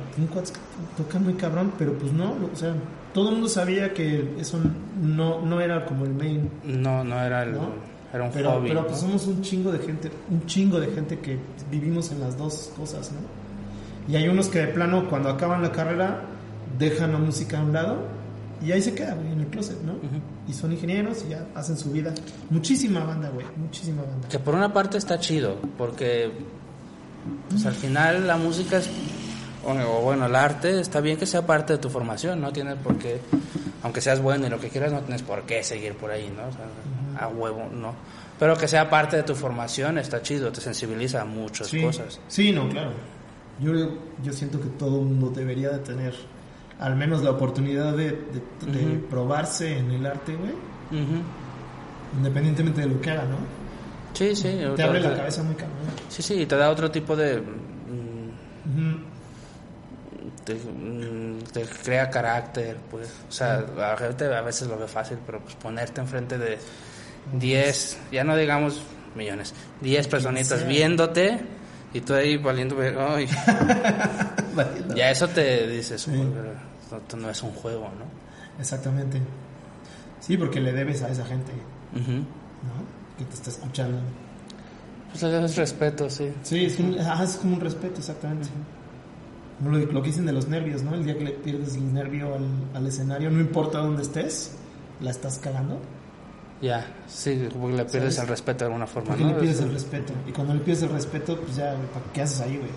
[0.97, 2.75] tocan muy cabrón, pero pues no, o sea,
[3.13, 4.59] todo el mundo sabía que eso
[5.01, 7.53] no, no era como el main, No, no era el...
[7.53, 7.93] ¿No?
[8.13, 8.67] Era un pero, hobby.
[8.67, 8.87] pero ¿no?
[8.87, 11.39] pues somos un chingo de gente, un chingo de gente que
[11.71, 13.19] vivimos en las dos cosas, ¿no?
[14.07, 16.21] Y hay unos que de plano cuando acaban la carrera
[16.77, 17.97] dejan la música a un lado
[18.63, 19.95] y ahí se queda, güey, en el closet, ¿no?
[20.47, 22.13] Y son ingenieros y ya hacen su vida.
[22.49, 24.27] Muchísima banda, güey, muchísima banda.
[24.29, 26.31] Que por una parte está chido, porque
[27.49, 28.89] pues, al final la música es,
[29.65, 32.97] o, bueno, el arte está bien que sea parte de tu formación, no tienes por
[32.97, 33.19] qué,
[33.83, 36.47] aunque seas bueno y lo que quieras, no tienes por qué seguir por ahí, ¿no?
[36.47, 37.93] O sea, a huevo, no.
[38.39, 42.19] Pero que sea parte de tu formación está chido, te sensibiliza a muchas sí, cosas.
[42.27, 42.91] Sí, no, claro.
[43.61, 43.71] Yo,
[44.23, 46.13] yo siento que todo mundo debería de tener
[46.79, 48.07] al menos la oportunidad de,
[48.65, 50.51] de- probarse en el arte, güey,
[52.17, 53.37] independientemente de lo que haga, ¿no?
[54.13, 54.43] Sí, sí.
[54.43, 55.77] Te otra- abre la cabeza muy cabrón.
[56.09, 57.41] Sí, sí, y te da otro tipo de...
[57.41, 58.95] mm,
[60.45, 63.09] te, mm, te crea carácter, pues.
[63.29, 66.57] O sea, la gente a veces lo ve fácil, pero pues ponerte enfrente de
[67.33, 68.81] 10, ya no digamos
[69.15, 70.67] millones, 10 personitas sea.
[70.67, 71.39] viéndote
[71.93, 73.27] y tú ahí valiendo, ay,
[74.55, 74.95] Valiendo.
[74.95, 76.11] ya eso te dices, Sí.
[76.11, 76.53] "Uy, pero
[77.01, 78.05] esto no es un juego, ¿no?
[78.59, 79.19] Exactamente.
[80.19, 81.51] Sí, porque le debes a esa gente.
[81.93, 82.92] ¿no?
[83.17, 83.99] Que te está escuchando.
[85.09, 86.29] Pues debes respeto, sí.
[86.41, 88.49] Sí, es, un- ah, es como un respeto, exactamente.
[89.63, 90.95] Lo, lo que dicen de los nervios, ¿no?
[90.95, 94.51] El día que le pierdes el nervio al, al escenario, no importa dónde estés,
[94.99, 95.79] la estás cagando.
[96.63, 98.19] Ya, sí, como que le pierdes ¿Sabes?
[98.19, 99.29] el respeto de alguna forma, Porque ¿no?
[99.31, 100.13] le pierdes Es- el respeto.
[100.27, 102.69] Y cuando le pierdes el respeto, pues ya, ¿para ¿qué haces ahí, güey?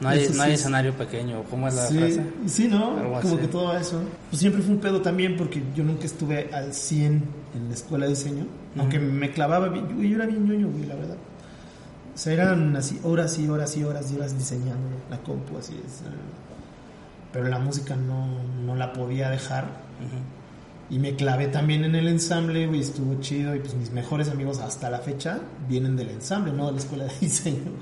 [0.00, 2.22] No hay, Eso no hay sí escenario pequeño, ¿cómo es la Sí, frase?
[2.46, 2.96] sí, ¿no?
[2.96, 3.36] Algo Como así.
[3.38, 4.00] que todo eso.
[4.30, 7.24] Pues siempre fue un pedo también porque yo nunca estuve al 100
[7.56, 8.46] en la escuela de diseño.
[8.78, 9.88] Aunque me clavaba bien.
[9.88, 11.16] Yo, yo era bien ñoño, güey, la verdad.
[12.14, 15.72] O sea, eran así horas y horas y horas y horas diseñando la compu, así
[15.84, 16.02] es.
[16.02, 16.04] eh.
[17.32, 18.28] Pero la música no,
[18.64, 19.64] no la podía dejar.
[19.64, 20.18] Ujú.
[20.94, 23.56] Y me clavé también en el ensamble, güey, estuvo chido.
[23.56, 27.04] Y pues mis mejores amigos hasta la fecha vienen del ensamble, no de la escuela
[27.06, 27.72] de diseño.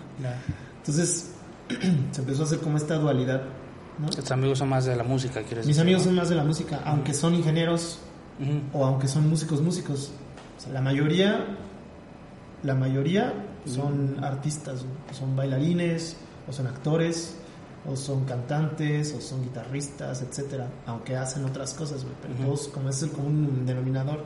[0.79, 1.33] Entonces
[2.11, 3.43] se empezó a hacer como esta dualidad,
[3.99, 4.09] ¿no?
[4.09, 6.07] Tus amigos son más de la música, ¿quieres Mis decir, amigos no?
[6.07, 7.99] son más de la música, aunque son ingenieros
[8.73, 10.11] o aunque son músicos, músicos.
[10.57, 11.45] O sea, la mayoría,
[12.63, 13.35] la mayoría
[13.67, 16.17] son artistas, son bailarines,
[16.49, 17.37] o son actores,
[17.89, 20.69] o son cantantes, o son guitarristas, etcétera.
[20.87, 22.15] Aunque hacen otras cosas, güey.
[22.23, 24.25] Pero todos, como es el común denominador,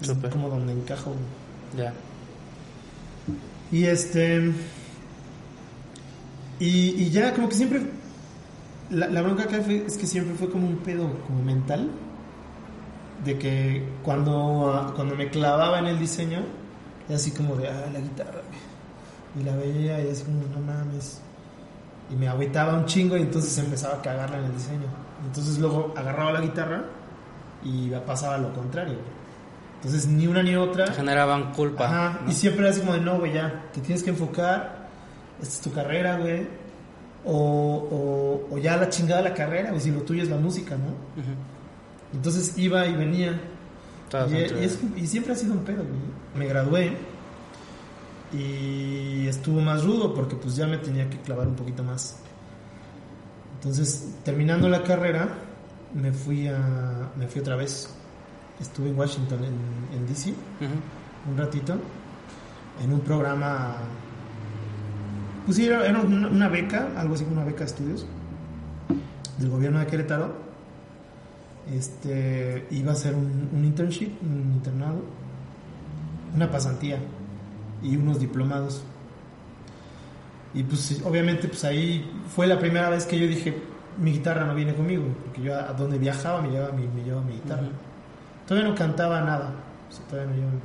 [0.00, 1.14] es como donde encajo.
[1.76, 1.92] Ya.
[3.70, 4.52] Y este.
[6.58, 7.82] Y, y ya, como que siempre.
[8.90, 11.90] La, la bronca acá fue, es que siempre fue como un pedo como mental.
[13.24, 16.44] De que cuando, ah, cuando me clavaba en el diseño,
[17.08, 18.42] era así como de, ah, la guitarra.
[19.38, 21.20] Y la veía y así como, no mames.
[22.10, 24.86] Y me agüitaba un chingo y entonces empezaba a cagarla en el diseño.
[25.26, 26.84] Entonces luego agarraba la guitarra
[27.64, 28.96] y pasaba lo contrario.
[29.76, 30.86] Entonces ni una ni otra.
[30.92, 31.84] Generaban culpa.
[31.86, 32.30] Ajá, ¿no?
[32.30, 34.86] y siempre era así como de, no, güey, ya, te tienes que enfocar,
[35.42, 36.46] esta es tu carrera, güey.
[37.24, 37.34] O,
[38.50, 40.90] o, o ya la chingada la carrera, güey, si lo tuyo es la música, ¿no?
[41.20, 41.32] Ujú.
[42.14, 43.40] Entonces iba y venía.
[44.30, 45.98] Y, y es- y siempre ha sido un pedo, güey.
[46.36, 46.96] Me gradué
[48.36, 52.18] y estuvo más rudo porque pues ya me tenía que clavar un poquito más.
[53.54, 55.28] Entonces, terminando la carrera,
[55.94, 57.90] me fui a me fui otra vez.
[58.60, 60.32] Estuve en Washington, en, en DC,
[61.30, 61.76] un ratito,
[62.82, 63.76] en un programa.
[65.44, 68.06] Pues sí, era, era una, una beca, algo así como una beca de estudios
[69.38, 70.34] del gobierno de Querétaro.
[71.72, 75.02] Este iba a ser un, un internship, un internado,
[76.34, 76.98] una pasantía
[77.86, 78.82] y unos diplomados.
[80.54, 83.56] Y pues obviamente pues ahí fue la primera vez que yo dije,
[83.98, 87.24] mi guitarra no viene conmigo, porque yo a donde viajaba me llevaba mi, me llevaba
[87.24, 87.62] mi guitarra.
[87.62, 87.70] Ujú.
[88.48, 89.50] Todavía no cantaba nada.
[89.88, 90.58] o sea, todavía no llevaba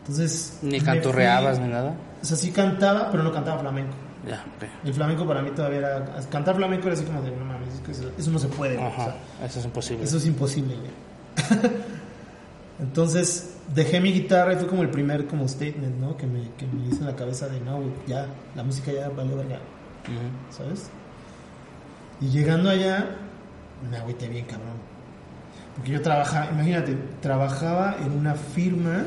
[0.00, 0.58] Entonces.
[0.62, 1.94] Ni canturreabas ni nada.
[2.22, 3.94] O sea, sí cantaba, pero no cantaba flamenco.
[4.26, 4.86] Ya, ok.
[4.86, 6.04] El flamenco para mí todavía era.
[6.30, 8.76] Cantar flamenco era así como de, no mames, es que eso, eso no se puede.
[8.76, 9.04] güey", o Ajá,
[9.38, 10.04] sea, eso es imposible.
[10.04, 10.76] eso es imposible.
[12.80, 16.16] Entonces dejé mi guitarra y fue como el primer como statement, ¿no?
[16.16, 19.36] Que me, que me hice en la cabeza de, no, ya, la música ya valió
[19.36, 20.54] verga, Ujú.
[20.56, 20.90] ¿sabes?
[22.20, 23.08] Y llegando allá,
[23.90, 24.76] me agüité bien, cabrón.
[25.76, 29.04] Porque yo trabajaba, imagínate, trabajaba en una firma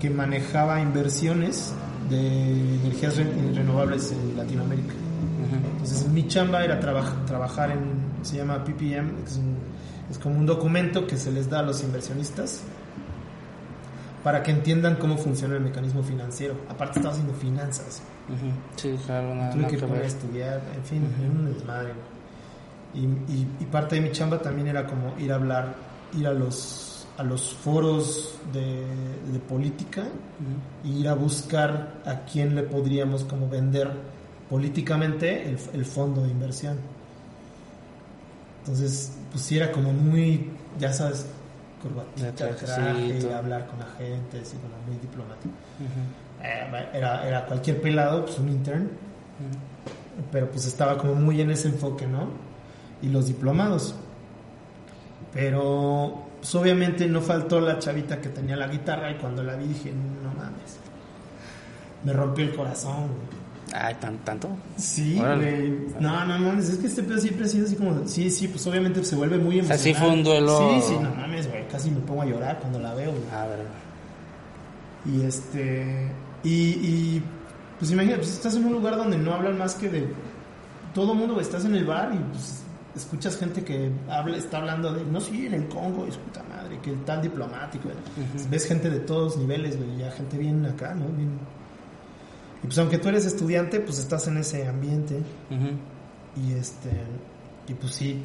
[0.00, 1.72] que manejaba inversiones
[2.10, 2.50] de
[2.82, 4.92] energías re- renovables en Latinoamérica.
[4.92, 5.66] Ujú.
[5.72, 9.56] Entonces mi chamba era traba- trabajar en, se llama PPM, es, un-
[10.10, 12.62] es como un documento que se les da a los inversionistas
[14.26, 16.56] para que entiendan cómo funciona el mecanismo financiero.
[16.68, 18.02] Aparte estaba haciendo finanzas.
[18.28, 18.50] Ujú.
[18.74, 21.92] Sí, claro, nada, Tuve nada que poner a estudiar, en fin, era un desmadre.
[22.92, 22.98] Y,
[23.32, 25.76] y- y parte de mi chamba también era como ir a hablar,
[26.18, 28.84] ir a los, a los foros de,
[29.32, 30.88] de política Ujú.
[30.92, 33.92] y ir a buscar a quién le podríamos como vender
[34.50, 36.78] políticamente el, el fondo de inversión.
[38.62, 41.26] Entonces, pues sí era como muy, ya sabes,
[41.82, 45.54] corbatita, traje, hablar con la gente, así como muy diplomático.
[46.42, 48.90] Eh, Era, era cualquier pelado, pues un intern,
[50.32, 52.28] pero pues estaba como muy en ese enfoque, ¿no?
[53.02, 53.94] Y los diplomados.
[55.32, 59.66] Pero pues obviamente no faltó la chavita que tenía la guitarra y cuando la vi
[59.66, 60.78] dije, no mames.
[62.04, 63.45] Me rompió el corazón, güey.
[63.78, 64.48] Ay, ¿tan, ¿tanto?
[64.76, 65.70] Sí, güey.
[66.00, 68.66] No, no mames, es que este pedo siempre ha sido así como, sí, sí, pues
[68.66, 69.78] obviamente se vuelve muy sea, emocional.
[69.80, 72.78] sí fue un duelo- Sí, sí, no mames, güey, casi me pongo a llorar cuando
[72.78, 73.22] la veo, güey.
[73.32, 73.58] A ver.
[75.04, 76.10] Y este.
[76.42, 77.22] Y, y,
[77.78, 80.08] pues imagínate, pues estás en un lugar donde no hablan más que de.
[80.94, 82.62] Todo mundo, güey, estás en el bar y pues
[82.96, 85.04] escuchas gente que habla, está hablando de.
[85.04, 87.84] No, sí, en el Congo, es puta madre, que tal diplomático.
[87.84, 87.96] güey.
[87.96, 88.48] Ujú.
[88.50, 91.06] Ves gente de todos niveles, güey, ya gente bien acá, ¿no?
[91.08, 91.38] Bien-
[92.66, 95.20] Y pues aunque tú eres estudiante, pues estás en ese ambiente.
[96.36, 96.90] Y este.
[97.68, 98.20] Y pues sí,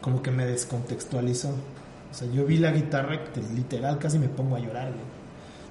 [0.00, 1.50] como que me descontextualizó.
[1.50, 5.04] O sea, yo vi la guitarra y te- literal casi me pongo a llorar, güey.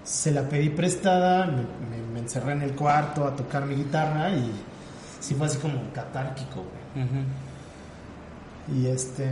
[0.04, 4.30] Se la pedí prestada, me, me- me encerré en el cuarto a tocar mi guitarra
[4.30, 4.52] y
[5.20, 6.64] sí fue así como catárquico,
[6.94, 7.06] güey.
[8.84, 9.28] Y este.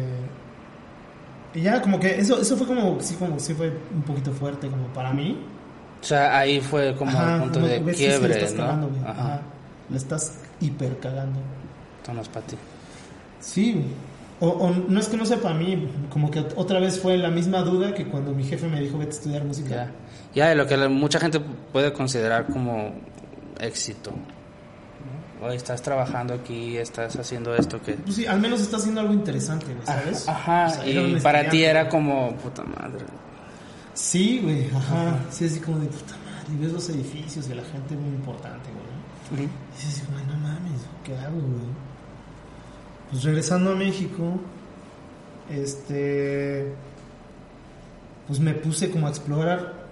[1.54, 4.68] Y ya, como que eso, eso fue como, sí, como, sí fue un poquito fuerte
[4.70, 5.38] como para mí.
[6.04, 8.34] O sea, ahí fue como Ajá, el punto como de ves que sí le quiebre,
[8.36, 8.60] estás ¿no?
[8.66, 9.02] cagando, güey.
[9.04, 9.12] Ajá.
[9.22, 9.42] Ajá.
[9.90, 11.40] Le estás hiper cagando.
[12.02, 12.56] Esto no es para ti.
[13.40, 13.86] Sí,
[14.42, 17.30] o, o no es que no sea para mí, como que otra vez fue la
[17.30, 19.70] misma duda que cuando mi jefe me dijo vete a estudiar música.
[19.70, 19.92] Ya.
[20.36, 22.92] Ya, de lo que mucha gente puede considerar como
[23.62, 24.12] éxito.
[24.12, 25.48] ¿no?
[25.48, 27.94] Hoy estás trabajando aquí, estás haciendo esto que...
[27.94, 30.28] Pues sí, al menos está haciendo algo interesante, ¿sabes?
[30.28, 33.06] Ajá, O sea, era y para ti era como, puta madre.
[33.94, 35.20] Sí, güey, ajá.
[35.30, 36.54] Sí, así como de puta madre.
[36.54, 39.44] Y ves los edificios de la gente muy importante, güey.
[39.46, 39.54] Ujú.
[39.54, 41.68] Y dices, así como, "Ay, no mames, ¿qué hago, güey?
[43.12, 44.40] Pues regresando a México,
[45.50, 46.74] este.
[48.28, 49.84] Pues me puse como a explorar.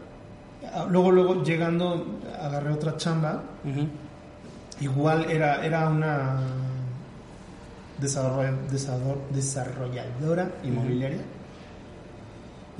[0.73, 3.43] Ah, Luego, luego, llegando, agarré otra chamba.
[4.79, 6.39] Igual era, era una
[8.01, 11.21] desarroll- desarroll- desarrolladora inmobiliaria.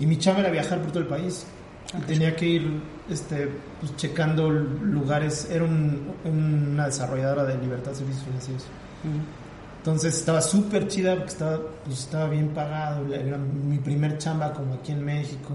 [0.01, 1.45] Y mi chamba era viajar por todo el país.
[1.93, 3.49] y tenía que ir este,
[3.81, 5.49] pues, checando lugares.
[5.51, 8.63] Era un- una desarrolladora de libertad de servicios financieros.
[9.79, 13.13] Entonces estaba súper chida porque estaba, pues, estaba bien pagado.
[13.13, 15.53] Era mi primer chamba como aquí en México.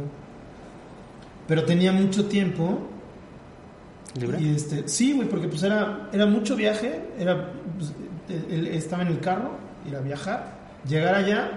[1.48, 2.80] Pero tenía mucho tiempo.
[4.20, 4.38] ¿Libre?
[4.40, 7.00] Y este, sí, güey, porque pues era, era mucho viaje.
[7.18, 7.92] Era, pues,
[8.50, 9.52] él estaba en el carro,
[9.88, 10.52] ir a viajar,
[10.86, 11.50] llegar allá.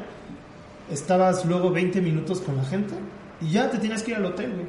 [0.89, 2.95] Estabas luego 20 minutos con la gente
[3.41, 4.67] y ya te tenías que ir al hotel, güey.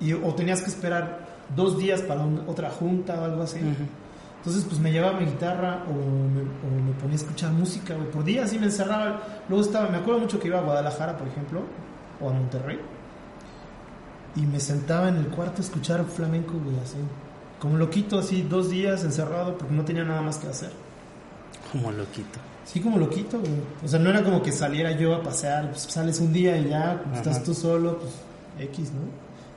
[0.00, 3.58] Y, o tenías que esperar dos días para otra junta o algo así.
[4.38, 8.10] Entonces, pues me llevaba mi guitarra o me, o me ponía a escuchar música, güey.
[8.10, 9.22] Por días sí me encerraba.
[9.48, 11.62] Luego estaba, me acuerdo mucho que iba a Guadalajara, por ejemplo,
[12.20, 12.78] o a Monterrey.
[14.36, 16.98] Y me sentaba en el cuarto a escuchar flamenco, güey, así.
[17.58, 20.70] Como loquito, así, dos días encerrado porque no tenía nada más que hacer.
[21.72, 22.38] Como loquito.
[22.70, 23.50] Sí, como loquito, güey.
[23.82, 25.70] O sea, no era como que saliera yo a pasear.
[25.70, 28.12] Pues sales un día y ya, pues, estás tú solo, pues
[28.68, 29.00] X, ¿no?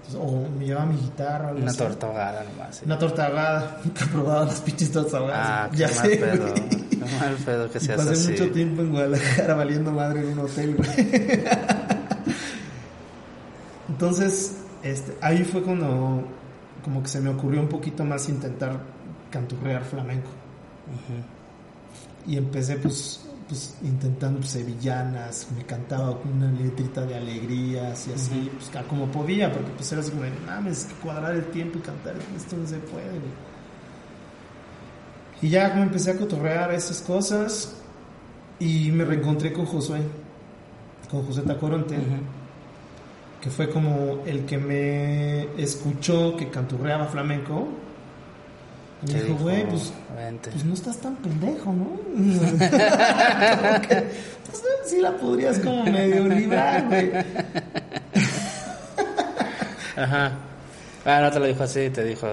[0.07, 0.15] Entonces,
[0.47, 1.51] o me llevaba mi guitarra.
[1.51, 2.77] Una torta ahogada nomás.
[2.77, 2.85] sí.
[2.85, 3.81] Una torta ahogada.
[3.85, 5.47] Nunca he probado las pinches tortas ahogadas.
[5.49, 6.47] Ah, qué ya mal sé, pedo.
[6.47, 6.69] güey.
[6.69, 8.31] Qué mal pedo que seas pasé así.
[8.31, 10.89] mucho tiempo en Guadalajara valiendo madre en un hotel, güey.
[13.89, 16.23] Entonces, este, ahí fue cuando
[16.83, 18.79] como que se me ocurrió un poquito más intentar
[19.29, 20.29] canturrear flamenco.
[20.87, 21.40] Ujú.
[22.27, 28.51] Y empecé pues, pues intentando pues, sevillanas, me cantaba una letrita de alegrías y así,
[28.53, 32.15] pues como podía, porque pues era así como, de, mames, cuadrar el tiempo y cantar,
[32.35, 33.09] esto no se puede.
[33.09, 33.51] güey".
[35.41, 37.75] Y ya como empecé a cotorrear esas cosas
[38.59, 40.01] y me reencontré con Josué,
[41.09, 41.97] con José Tacoronte,
[43.41, 47.67] que fue como el que me escuchó que canturreaba flamenco.
[49.07, 49.91] Y me dijo, güey, pues
[50.43, 51.87] pues no estás tan pendejo, ¿no?
[53.81, 53.95] Que,
[54.45, 57.11] pues sí la podrías como medio librar, güey.
[59.97, 60.31] Ajá.
[61.05, 62.27] Ah, no te lo dijo así, te dijo.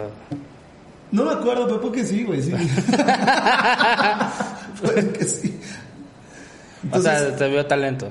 [1.11, 2.52] No me acuerdo, pero porque sí, güey, sí.
[4.83, 5.59] Puede que sí.
[6.92, 8.09] o sea, Entonces, te vio talento.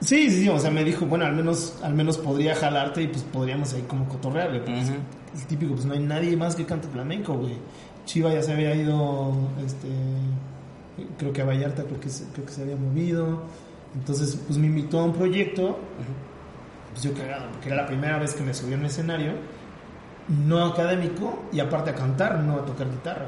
[0.00, 3.08] sí, sí, sí, o sea, me dijo, bueno, al menos, al menos podría jalarte y
[3.08, 4.64] pues podríamos ahí como cotorrear, güey.
[4.64, 7.56] pues, típico, pues no hay nadie más que cante flamenco, güey.
[8.08, 9.86] Chiva ya se había ido, este,
[11.18, 13.42] creo que a Vallarta creo que se, creo que se había movido.
[13.94, 15.78] Entonces, pues me invitó a un proyecto
[16.90, 19.32] pues yo cagado, porque era la primera vez que me subí a un escenario,
[20.46, 23.26] no académico, y aparte a cantar, no a tocar guitarra.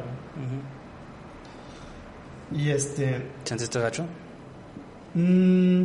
[2.51, 2.63] güey.
[2.63, 3.27] Y este.
[3.45, 4.07] ¿Sentiste gacho?
[5.13, 5.85] mm,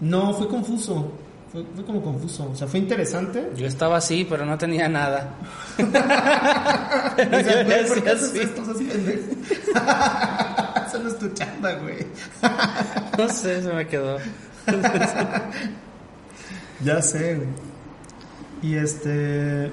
[0.00, 1.12] no, fue confuso.
[1.56, 2.50] Fue, fue como confuso.
[2.50, 3.50] O sea, fue interesante.
[3.56, 5.30] Yo estaba así, pero no tenía nada.
[5.78, 8.62] O sea, Yo güey, le ¿por qué haces esto?
[10.86, 12.06] Eso no es tu chamba, güey.
[13.18, 14.18] No sé, se me quedó.
[16.84, 17.48] Ya sé, güey.
[18.62, 19.70] Y este.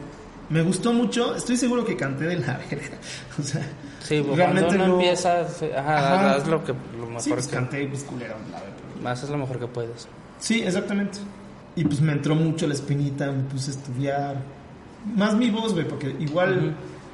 [0.49, 1.35] Me gustó mucho.
[1.35, 2.97] Estoy seguro que canté de la verga.
[3.37, 3.61] O sea.
[4.03, 6.35] Sí, pues realmente cuando uno no- empieza, ajá, Ajá.
[6.35, 9.11] haz lo que lo mejor Sí, pues que canté pues culero, la verdad.
[9.11, 10.07] haces lo mejor que puedes.
[10.39, 11.19] Sí, exactamente.
[11.75, 14.35] Y pues me entró mucho la espinita, me puse a estudiar.
[15.15, 16.67] Más mi voz, güey, porque igual, Ujú.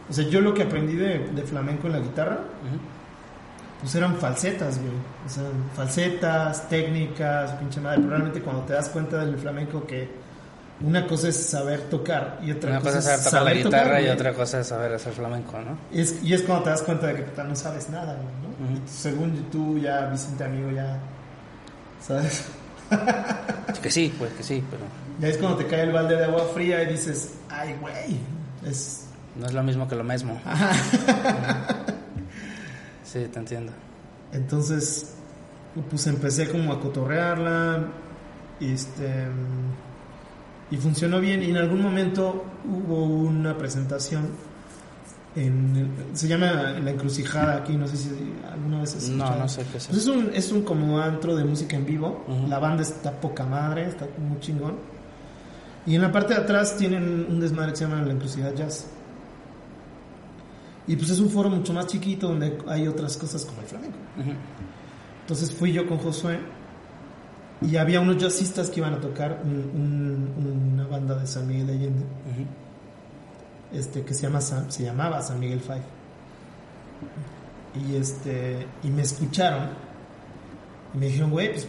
[0.09, 2.77] o sea, yo lo que aprendí de, de flamenco en la guitarra, Ujú.
[3.81, 4.91] pues eran falsetas, güey.
[5.25, 5.43] O sea,
[5.75, 7.97] falsetas, técnicas, pinche madre.
[7.99, 10.09] Pero realmente cuando te das cuenta del flamenco que
[10.81, 14.07] una cosa es saber tocar y otra Una cosa es saber tocar la guitarra y
[14.09, 15.77] otra cosa es saber hacer flamenco, ¿no?
[15.91, 18.27] Y es, y es cuando te das cuenta de que puta, no sabes nada, güey,
[18.69, 18.75] ¿no?
[18.77, 18.85] Ujú.
[18.85, 20.97] Y según tú ya, Vicente amigo, ya,
[22.01, 22.45] ¿sabes?
[23.81, 24.83] Que sí, pues que sí, pero
[25.19, 28.19] Ya es cuando te cae el balde de agua fría y dices, ay, güey,
[28.65, 29.05] es...
[29.35, 30.39] no es lo mismo que lo mismo.
[33.11, 33.71] Sí, te entiendo.
[34.31, 35.15] Entonces,
[35.89, 37.87] pues empecé como a cotorrearla,
[38.59, 39.25] y este,
[40.69, 41.41] y funcionó bien.
[41.41, 44.29] Y en algún momento hubo una presentación,
[45.35, 48.09] en, se llama La Encrucijada aquí, no sé si
[48.51, 51.35] alguna vez has No, no sé qué es Pues es un, es un como antro
[51.35, 52.25] de música en vivo.
[52.27, 52.47] Ujú.
[52.47, 54.75] La banda está poca madre, está muy chingón.
[55.85, 58.87] Y en la parte de atrás tienen un desmadre que se llama La Encrucijada Jazz.
[60.87, 63.97] Y pues es un foro mucho más chiquito donde hay otras cosas como el flamenco.
[64.19, 64.31] Ujú.
[65.21, 66.39] Entonces fui yo con Josué
[67.61, 71.67] y había unos jazzistas que iban a tocar un- un- una banda de San Miguel
[71.67, 72.45] de Allende Ujú.
[73.73, 75.81] Este que se llama San- se llamaba San Miguel Five
[77.87, 79.69] y este y me escucharon
[80.93, 81.67] y me dijeron güey pues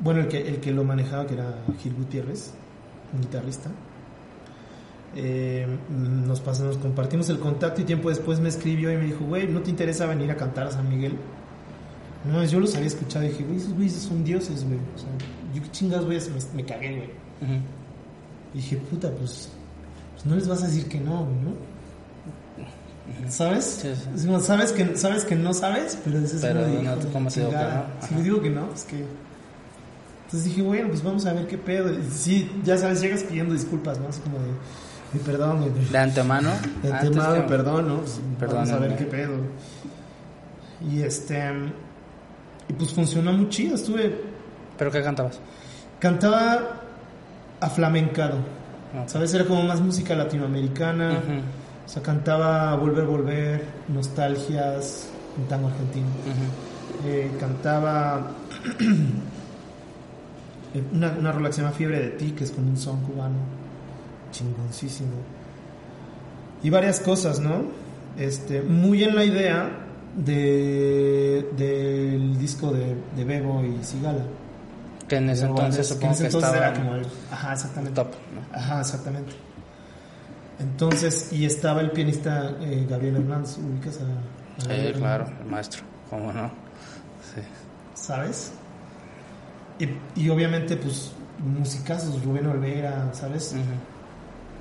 [0.00, 2.52] bueno el que el que lo manejaba que era Gil Gutiérrez
[3.14, 3.70] un guitarrista
[5.16, 9.46] eh, nos pasamos compartimos el contacto y tiempo después me escribió y me dijo güey
[9.48, 11.16] no te interesa venir a cantar a San Miguel
[12.30, 14.78] no yo los había escuchado y dije güey esos güeyes son dioses güey.
[14.94, 15.08] O sea
[15.54, 17.10] yo qué chingados güeyes me, me cagué güey.
[18.54, 19.50] Y dije, puta, pues,
[20.18, 21.54] pues no les vas a decir que no, ¿no?
[23.30, 23.80] ¿Sabes?
[23.82, 24.28] Sí, sí.
[24.40, 27.56] Sabes que, sabes que no sabes, pero dices, Pero de, no, de ¿cómo digo que
[27.56, 28.06] no?
[28.08, 29.04] Si le digo que no, pues que...
[30.26, 31.92] Entonces dije, bueno, pues vamos a ver qué pedo.
[31.92, 34.08] Y sí, ya sabes, llegas pidiendo disculpas, ¿no?
[34.08, 34.44] Así como de,
[35.14, 35.88] "Ay, perdón, güey.
[35.90, 36.50] De antemano.
[36.82, 37.96] De antemano, que- perdón, ¿no?
[38.00, 38.20] Pues,
[38.52, 39.34] vamos a ver qué pedo.
[40.86, 41.42] Y este...
[42.68, 44.20] Y pues funcionó muy chido, estuve...
[44.76, 45.40] ¿Pero qué cantabas?
[45.98, 46.80] Cantaba
[47.60, 48.36] aflamencado.
[49.06, 49.34] ¿Sabes?
[49.34, 51.10] Era como más música latinoamericana.
[51.12, 51.40] Ujú,
[51.86, 55.08] O sea, cantaba Volver, Volver, Nostalgias,
[55.38, 56.06] un tango argentino.
[57.06, 58.32] Eh, cantaba
[60.74, 63.00] eh, una, una rola que se llama Fiebre de ti, que es como un son
[63.02, 63.36] cubano.
[64.32, 65.12] Chingoncísimo.
[66.62, 67.62] Y varias cosas, ¿no?
[68.18, 69.70] Este, muy en la idea
[70.16, 74.24] de, del disco de, de Bebo y Sigala.
[75.08, 77.06] Que en ese entonces supongo en ese que entonces estaba era como el...
[77.30, 77.94] Ajá, exactamente.
[77.94, 78.56] top, ¿no?
[78.58, 79.32] Ajá, exactamente.
[80.60, 85.40] Entonces, y estaba el pianista eh, Gabriel Hernández, ubicas a, a Sí, claro, Hernández?
[85.44, 86.48] el maestro, ¿cómo no?
[87.34, 87.40] Sí.
[87.94, 88.52] ¿Sabes?
[89.78, 89.88] Y,
[90.20, 93.52] y obviamente, pues, musicazos, Rubén Olvera, ¿sabes?
[93.52, 93.62] Ujú.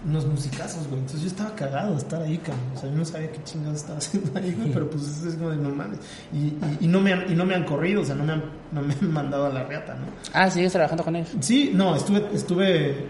[0.05, 0.99] Unos musicazos, güey.
[0.99, 2.63] Entonces yo estaba cagado de estar ahí, cabrón.
[2.75, 5.49] O sea, yo no sabía qué chingados estaba haciendo ahí, güey, pero pues es como
[5.49, 5.99] de no mames.
[6.31, 8.33] Y, y, y no me han, y no me han corrido, o sea, no me
[8.33, 10.05] han, no me han mandado a la reata, ¿no?
[10.33, 11.29] Ah, ¿sigues trabajando con ellos?
[11.41, 13.05] Sí, no, estuve, estuve,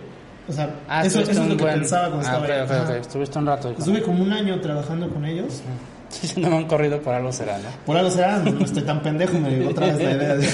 [0.48, 2.62] o sea, Ah, eso, eso es lo que buen- pensaba cuando ah, estaba ok, ahí.
[2.62, 2.84] ok, Ajá.
[2.94, 3.02] ok.
[3.02, 3.70] Estuviste un rato.
[3.78, 5.62] Estuve como un año trabajando con ellos.
[6.10, 7.66] Sí, si no me han corrido por algo será, ¿no?
[7.86, 10.36] Por algo será, no estoy tan pendejo, me llegó otra vez la idea.
[10.36, 10.48] De...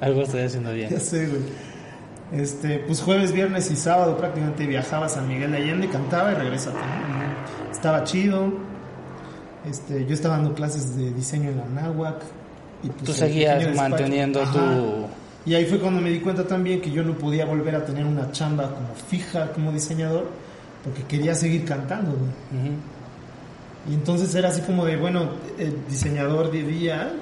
[0.00, 0.88] Algo estoy haciendo bien.
[0.90, 1.42] ya sé, güey.
[2.32, 6.34] Este, pues jueves, viernes y sábado prácticamente viajaba a San Miguel de Allende, cantaba y
[6.34, 6.80] regresaba.
[6.80, 7.70] ¿no?
[7.72, 8.52] Estaba chido.
[9.68, 12.22] Este, yo estaba dando clases de diseño en la náhuac.
[12.82, 15.06] Y pues, Tú seguías manteniendo tu...
[15.46, 18.04] Y ahí fue cuando me di cuenta también que yo no podía volver a tener
[18.04, 20.26] una chamba como fija como diseñador
[20.84, 22.14] porque quería seguir cantando.
[23.88, 27.12] Y entonces era así como de, bueno, el diseñador de día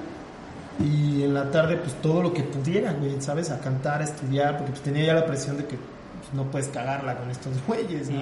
[0.79, 3.49] y en la tarde pues todo lo que pudiera, güey, ¿sabes?
[3.51, 6.67] A cantar, a estudiar, porque pues tenía ya la presión de que pues, no puedes
[6.67, 8.21] cagarla con estos güeyes, ¿no?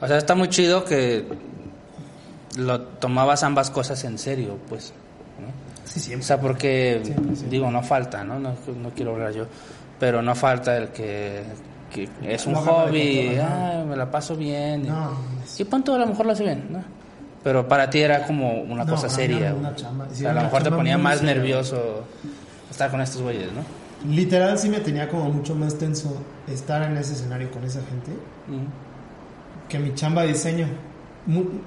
[0.00, 1.26] O sea, está muy chido que
[2.56, 4.92] lo tomabas ambas cosas en serio, pues.
[5.40, 5.48] ¿no?
[5.84, 6.26] Sí, O siempre.
[6.26, 7.48] sea, porque, Siempre, siempre.
[7.50, 8.38] digo, no falta, ¿no?
[8.38, 8.54] ¿no?
[8.80, 9.46] No quiero hablar yo,
[9.98, 11.42] pero no falta el que,
[11.92, 13.36] que es un hobby.
[13.38, 14.86] "Ay, me la paso bien.
[14.86, 16.82] y- Y punto, a lo mejor lo hace bien, ¿no?
[17.44, 19.54] Pero para ti era como una No, cosa seria.
[19.54, 20.06] una chamba.
[20.06, 22.04] O Sí, sea, a lo mejor te ponía más nervioso
[22.70, 23.62] estar con estos güeyes, ¿no?
[24.10, 26.14] literal sí me tenía como mucho más tenso
[26.46, 28.12] estar en ese escenario con esa gente
[29.68, 30.66] que mi chamba de diseño.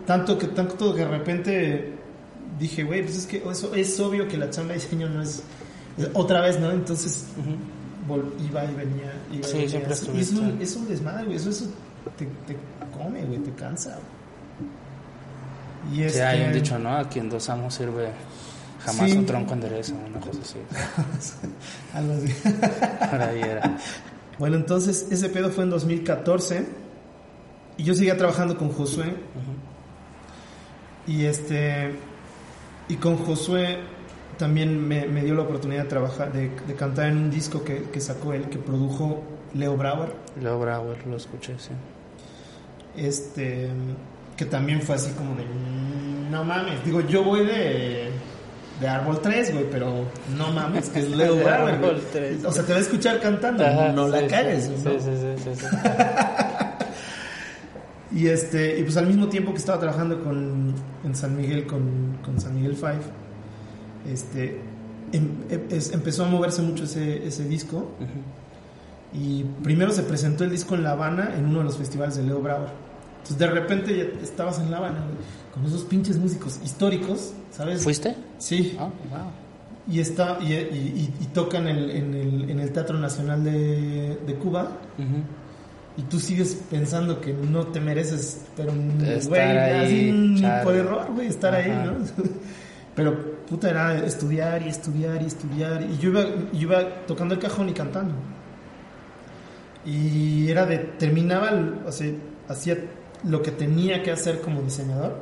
[0.05, 1.93] Tanto que tanto que de repente
[2.59, 5.41] dije, güey, pues es que eso es obvio que la chamba de diseño no es
[6.13, 6.69] otra vez, ¿no?
[6.71, 7.25] Entonces
[8.47, 9.69] iba y venía, iba Sí, y venía.
[9.69, 10.63] siempre es un, estuviste.
[10.63, 11.37] es un desmadre, güey.
[11.37, 11.65] Eso, eso
[12.17, 12.55] te, te
[12.95, 13.91] come, güey, te cansa.
[13.91, 14.16] güey.
[15.91, 16.97] Y Sí, este, hay un dicho, ¿no?
[16.97, 18.09] A quien dos amos sirve
[18.83, 19.17] jamás Sí.
[19.17, 20.59] un tronco endereza, una cosa así.
[21.93, 22.33] algo así.
[23.11, 23.77] Por ahí era.
[24.39, 26.65] Bueno, entonces ese pedo fue en 2014
[27.77, 29.13] y yo seguía trabajando con Josué
[31.07, 31.95] y este
[32.89, 33.79] y con Josué
[34.37, 37.83] también me, me dio la oportunidad de trabajar de, de cantar en un disco que,
[37.83, 39.23] que sacó él que produjo
[39.53, 41.71] Leo Brauer Leo Brauer, lo escuché, sí.
[42.95, 43.69] este
[44.37, 45.43] que también fue así como de
[46.31, 48.11] no mames digo yo voy de
[48.79, 50.05] de árbol 3 güey pero
[50.37, 51.89] no mames que es Leo De Brauer güey.
[51.91, 52.45] Árbol 3.
[52.45, 54.91] o sea te va a escuchar cantando Ajá, no la sí, cagues sí, ¿no?
[54.91, 55.65] Sí, sí, sí.
[58.11, 60.73] Y este, y pues al mismo tiempo que estaba trabajando con,
[61.03, 63.01] en San Miguel con, con San Miguel Five,
[64.11, 64.61] este,
[65.11, 67.91] em- em- es- empezó a moverse mucho ese, ese disco.
[69.13, 72.23] Y primero se presentó el disco en La Habana en uno de los festivales de
[72.23, 72.69] Leo Brauer.
[73.29, 74.99] Entonces de repente ya estabas en La Habana
[75.53, 77.83] con esos pinches músicos históricos, ¿sabes?
[77.83, 78.15] ¿Fuiste?
[78.37, 78.75] Sí.
[78.79, 79.19] Ah, wow.
[79.89, 80.55] Y, está, y, y-
[81.19, 84.69] y- y tocan el- en, el, en el Teatro Nacional de, de Cuba.
[85.97, 88.71] Y tú sigues pensando que no te mereces, pero
[89.27, 90.63] güey, así mm, chale.
[90.63, 91.69] por error, güey, estar ahí.
[91.71, 91.93] ¿no?
[92.95, 97.39] Pero puta era estudiar y estudiar y estudiar y yo iba, yo iba tocando el
[97.39, 98.13] cajón y cantando.
[99.85, 101.51] Y era de terminaba,
[101.85, 102.11] o sea,
[102.49, 102.77] hacía
[103.23, 105.15] lo que tenía que hacer como diseñador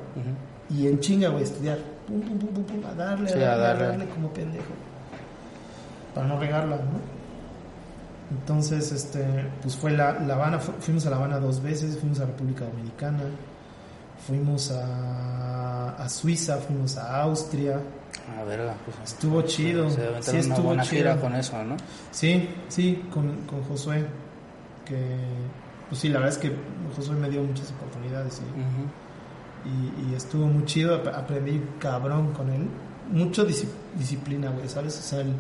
[0.70, 1.78] y en chinga, güey, estudiar.
[2.08, 4.06] Pum, pum, pum, pum, pum, a darle, Sí, a a darle, a darle.
[4.10, 4.66] como pendejo.
[6.14, 7.16] Para no regarla, ¿no?
[8.32, 9.24] Entonces, este,
[9.62, 12.66] pues fue la, la Habana, fu- fuimos a La Habana dos veces, fuimos a República
[12.66, 13.20] Dominicana,
[14.26, 17.80] fuimos a a, Suiza, fuimos a Austria.
[18.40, 18.98] A verga, pues.
[19.14, 19.90] Estuvo chido.
[19.90, 21.78] Se Sí, una estuvo buena gira con eso, ¿no?
[22.12, 24.06] Sí, sí, con, con Josué.
[24.86, 24.96] Que,
[25.90, 26.52] pues sí, la verdad es que
[26.96, 30.10] Josué me dio muchas oportunidades y, Ujú.
[30.10, 30.96] y- y estuvo muy chido.
[30.96, 32.68] ap- Aprendí cabrón con él.
[33.12, 33.68] Mucho dis-
[33.98, 34.98] disciplina, güey, ¿sabes?
[34.98, 35.34] O sea, él-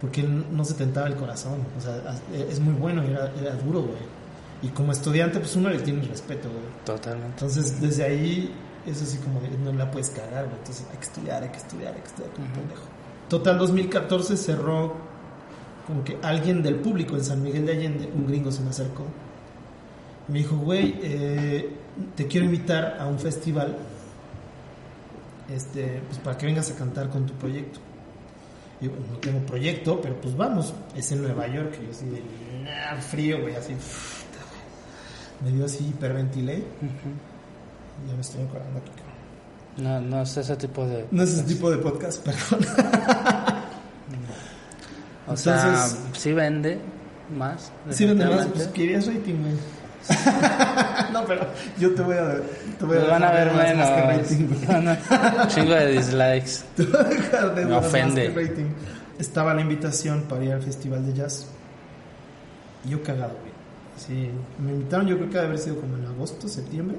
[0.00, 1.58] porque él no se tentaba el corazón.
[1.76, 4.20] O sea, as- es muy bueno era, era duro, güey.
[4.62, 6.62] Y como estudiante, pues uno le tiene respeto, güey.
[6.84, 7.28] Totalmente.
[7.32, 8.54] Entonces, desde ahí,
[8.86, 10.56] es así como no la puedes cagar, güey.
[10.58, 12.54] Entonces, hay que estudiar, hay que estudiar, hay que estudiar como Ujú.
[12.56, 12.82] pendejo.
[13.28, 14.94] Total, 2014 cerró
[15.86, 19.04] como que alguien del público en San Miguel de Allende, un gringo se me acercó.
[20.30, 21.68] Me dijo, güey, eh,
[22.16, 23.76] te quiero invitar a un festival
[25.52, 27.80] este, pues para que vengas a cantar con tu proyecto.
[28.80, 30.72] Y yo, no tengo proyecto, pero pues vamos.
[30.96, 31.76] Es en Nueva York.
[31.82, 32.22] Y yo así de,
[32.64, 33.74] "Nah, frío, güey, así.
[33.74, 34.44] puta,
[35.40, 35.50] güey".
[35.52, 36.62] Me dio así, hiperventilé.
[38.08, 38.90] Ya me estoy acordando aquí.
[38.90, 39.10] cabrón.
[39.76, 41.06] No, no es ese tipo de.
[41.10, 42.66] No es ese tipo de podcast, perdón.
[45.26, 46.78] O sea, sí vende
[47.36, 47.72] más.
[47.90, 49.54] Sí, vende más, pues querías rating, güey.
[51.12, 51.46] no, pero
[51.78, 52.36] yo te voy a,
[52.78, 54.96] te voy a van a ver dejar más- más que menos.
[54.98, 56.50] rating, Chingo de dislikes.
[56.76, 58.32] Te voy a dejar de Me más ofende.
[58.32, 58.64] que rating.
[59.18, 61.46] Estaba la invitación para ir al festival de jazz.
[62.84, 63.50] Y yo cagado, güey.
[63.96, 66.96] Sí, me invitaron, yo creo que debe haber sido como en agosto, septiembre.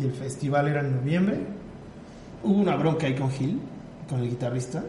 [0.00, 1.38] Y el festival era en noviembre.
[2.42, 3.60] Hubo una bronca ahí con Gil,
[4.08, 4.82] con el guitarrista.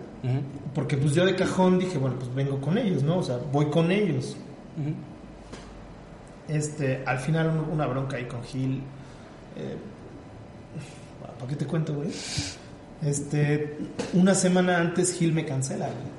[0.74, 3.18] Porque pues yo de cajón dije, bueno, pues vengo con ellos, ¿no?
[3.20, 4.36] O sea, voy con ellos.
[4.80, 4.94] Ujú.
[6.48, 8.82] Este, al final un- una bronca ahí con Gil.
[9.58, 9.78] Eh,
[11.40, 12.10] ¿Para qué te cuento, güey?
[13.02, 13.78] Este,
[14.14, 16.16] una semana antes Gil me cancela, güey.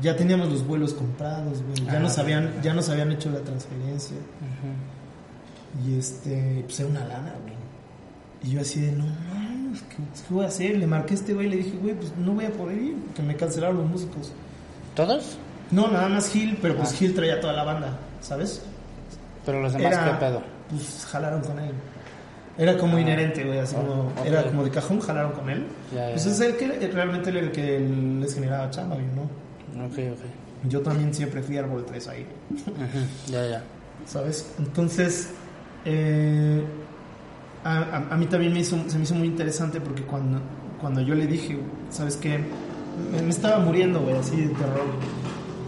[0.00, 1.86] Ya teníamos los vuelos comprados, güey.
[1.86, 4.16] Ya Ah, nos habían, ya nos habían hecho la transferencia.
[5.86, 7.54] Y este, pues era una lana, güey.
[8.44, 10.76] Y yo así de, no mames, ¿qué, qué voy a hacer?
[10.76, 12.96] Le marqué a este güey y le dije, güey, pues no voy a poder ir,
[13.06, 14.32] porque me cancelaron los músicos.
[14.96, 15.38] ¿Todos?
[15.70, 16.96] No, nada más Gil, pero pues Ah.
[16.96, 18.62] Gil traía toda la banda, ¿sabes?
[19.44, 20.42] Pero los demás, Era- ¿qué pedo?
[20.70, 21.72] Pues jalaron con él.
[22.58, 23.00] Era como Ah.
[23.00, 25.66] inherente, güey, así como, era como de cajón, jalaron con él.
[25.94, 26.30] Ya, Pues ya.
[26.30, 27.80] es el que realmente era el que
[28.20, 29.22] les generaba chamba, no.
[29.86, 30.68] Ok, ok.
[30.68, 32.26] Yo también siempre fui árbol 3 ahí.
[33.28, 33.62] Ya, ya.
[34.06, 34.52] ¿sabes?
[34.58, 35.30] Entonces,
[35.84, 36.62] eh,
[37.64, 40.40] a, a- a mí también me hizo, se me hizo muy interesante porque cuando,
[40.80, 41.58] cuando yo le dije,
[41.90, 42.38] ¿sabes qué?
[43.12, 44.84] Me, me estaba muriendo, güey, así de terror.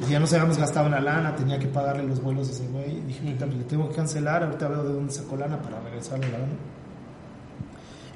[0.09, 2.99] Ya nos habíamos gastado una lana, tenía que pagarle los vuelos a ese güey.
[2.99, 3.57] Y dije, Ujú.
[3.59, 6.53] le tengo que cancelar, ahorita veo de dónde sacó lana para regresarle la lana.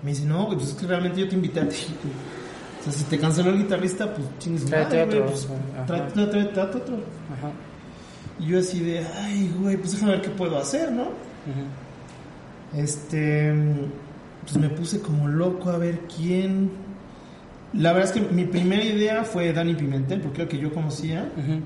[0.02, 1.76] Y me dice, no, güey, pues es que realmente yo te invité a ti.
[2.80, 5.48] O sea, si te canceló el guitarrista, pues chingues Tráete otro, pues,
[5.84, 6.94] tráete, tráete, otro.
[6.94, 7.50] Ajá.
[8.38, 11.08] Y yo así de, ay, güey, pues déjame ver qué puedo hacer, ¿no?
[12.76, 13.52] Este,
[14.42, 16.70] pues me puse como loco a ver quién.
[17.72, 20.72] La verdad es que mi primera idea fue Dani Pimentel, porque era el que yo
[20.72, 21.30] conocía.
[21.36, 21.60] Ujú.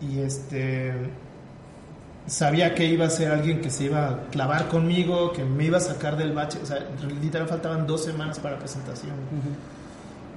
[0.00, 0.92] Y este.
[2.26, 5.78] Sabía que iba a ser alguien que se iba a clavar conmigo, que me iba
[5.78, 6.58] a sacar del bache.
[6.62, 6.78] O sea,
[7.20, 9.12] literal faltaban dos semanas para la presentación.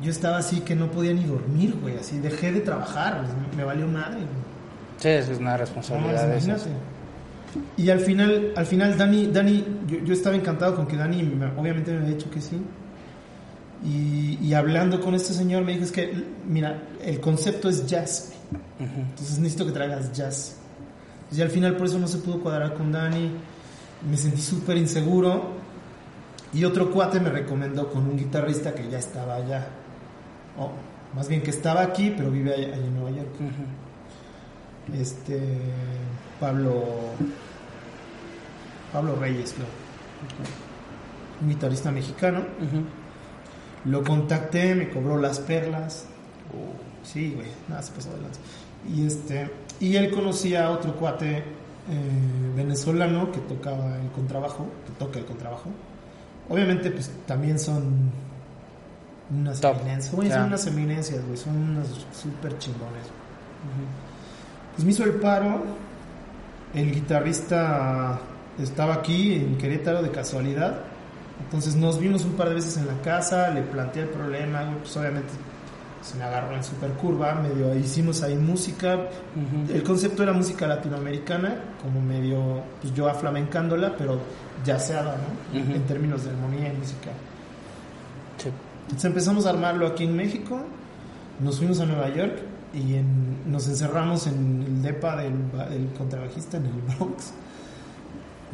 [0.02, 1.98] Yo estaba así que no podía ni dormir, güey.
[1.98, 4.16] Así dejé de trabajar, pues, me valió madre.
[4.18, 4.28] güey.
[4.98, 6.70] Sí, es una responsabilidad imagínate.
[7.78, 11.46] Y al final, al final Dani, Dani yo, yo estaba encantado con que Dani me-
[11.56, 12.60] obviamente me había dicho que sí.
[13.86, 16.12] Y, y hablando con este señor me dijo, es que,
[16.48, 18.32] mira, el concepto es jazz.
[18.80, 20.58] Entonces necesito que traigas jazz.
[21.32, 23.32] Y al final por eso no se pudo cuadrar con Dani.
[24.10, 25.54] Me sentí súper inseguro.
[26.54, 29.68] Y otro cuate me recomendó con un guitarrista que ya estaba allá.
[30.58, 30.72] O
[31.16, 33.30] más bien que estaba aquí, pero vive allá, allá en Nueva York.
[34.94, 35.42] Este.
[36.40, 36.84] Pablo.
[38.92, 39.68] Pablo Reyes, creo.
[41.42, 42.42] Un guitarrista mexicano.
[43.86, 46.06] Lo contacté, me cobró las perlas.
[47.04, 48.40] Sí, güey, nada se pasó de lanza.
[48.94, 49.50] Y este.
[49.80, 51.44] Y él conocía a otro cuate eh,
[52.56, 55.70] venezolano que tocaba el contrabajo, que toca el contrabajo.
[56.50, 58.12] Obviamente, pues también son
[59.32, 59.78] unas Top.
[59.78, 60.14] eminencias.
[60.14, 63.06] Güey, son unas eminencias, güey, son unas súper chingones.
[64.76, 65.64] Pues me hizo el paro.
[66.74, 68.20] El guitarrista
[68.60, 70.80] estaba aquí en Querétaro de casualidad.
[71.44, 74.96] Entonces nos vimos un par de veces en la casa, le planteé el problema, pues
[74.98, 75.34] obviamente
[76.04, 79.08] se me agarró en super curva, medio hicimos ahí música.
[79.74, 84.20] El concepto era música latinoamericana, como medio, pues yo aflamencándola, pero
[84.66, 85.60] yaceada, ¿no?
[85.62, 85.72] Ujú.
[85.74, 87.12] En términos de armonía y música.
[88.38, 88.50] Sí.
[88.84, 90.60] Entonces empezamos a armarlo aquí en México,
[91.40, 92.38] nos fuimos a Nueva York
[92.74, 95.34] y en- nos encerramos en el depa del,
[95.70, 97.34] del contrabajista en el Bronx.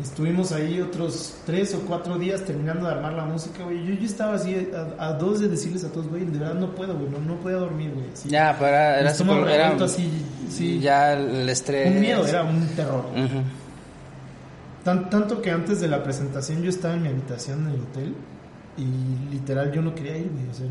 [0.02, 3.86] Estuvimos ahí otros tres o cuatro días terminando de armar la música, güey.
[3.86, 4.56] Yo, yo estaba así
[4.98, 7.36] a, a dos de decirles a todos, güey, de verdad no puedo, güey, no, no
[7.42, 8.06] podía dormir, güey.
[8.14, 8.30] así.
[8.30, 10.10] Ya, pero era, era, súper- era- así,
[10.50, 10.80] sí.
[10.80, 11.92] ya el estrés.
[11.94, 13.04] Un miedo, era un terror.
[14.84, 18.16] Tan- tanto que antes de la presentación yo estaba en mi habitación en el hotel
[18.78, 20.50] y literal yo no quería ir, güey.
[20.50, 20.66] O sea,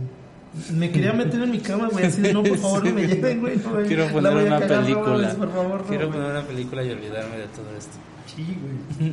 [0.74, 3.40] me quería meter en mi cama, güey, así de no, por favor, no me lleven,
[3.40, 3.56] güey.
[3.56, 5.10] no, Quiero poner una cagar, no película.
[5.18, 7.92] mames, por favor, no, Quiero poner una película y olvidarme de todo esto.
[8.34, 8.56] Sí,
[8.98, 9.12] güey.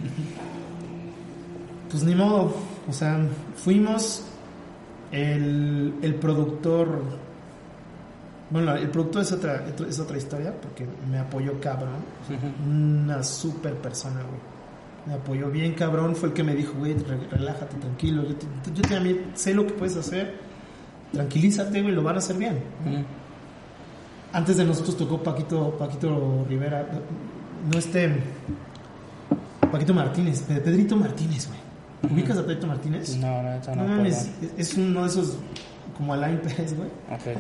[1.90, 2.56] Pues ni modo.
[2.88, 3.20] O sea,
[3.56, 4.24] fuimos.
[5.12, 7.02] El, el productor.
[8.50, 11.96] Bueno, el productor es otra, es otra historia porque me apoyó cabrón.
[12.68, 14.40] Una super persona, güey.
[15.08, 16.16] Me apoyó bien cabrón.
[16.16, 18.24] Fue el que me dijo, güey, re- relájate, tranquilo.
[18.24, 20.34] Yo, te- yo también sé lo que puedes hacer.
[21.12, 22.60] Tranquilízate, güey, lo van a hacer bien.
[24.34, 26.88] Antes de nosotros tocó Paquito, Paquito Rivera.
[27.72, 28.12] No este.
[29.72, 32.14] Paquito Martínez, Pe- Pedrito Martínez, güey.
[32.14, 33.16] ¿Ubicas a Pedrito Martínez?
[33.18, 34.06] No, no, No no, perdón.
[34.06, 35.38] es es uno de esos.
[35.98, 36.90] Como Alain Pérez, güey.
[37.10, 37.38] Ok.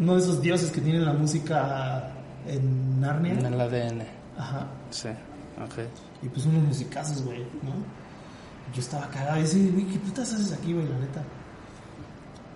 [0.00, 2.10] Uno de esos dioses que tienen la música
[2.46, 3.32] en Narnia.
[3.32, 4.02] En el ADN.
[4.36, 4.66] Ajá.
[4.90, 5.08] Sí.
[5.64, 5.78] Ok.
[6.22, 7.72] Y pues unos musicazos, güey, ¿no?
[8.74, 11.22] Yo estaba cagado y decía, güey, ¿qué putas haces aquí, güey, la neta?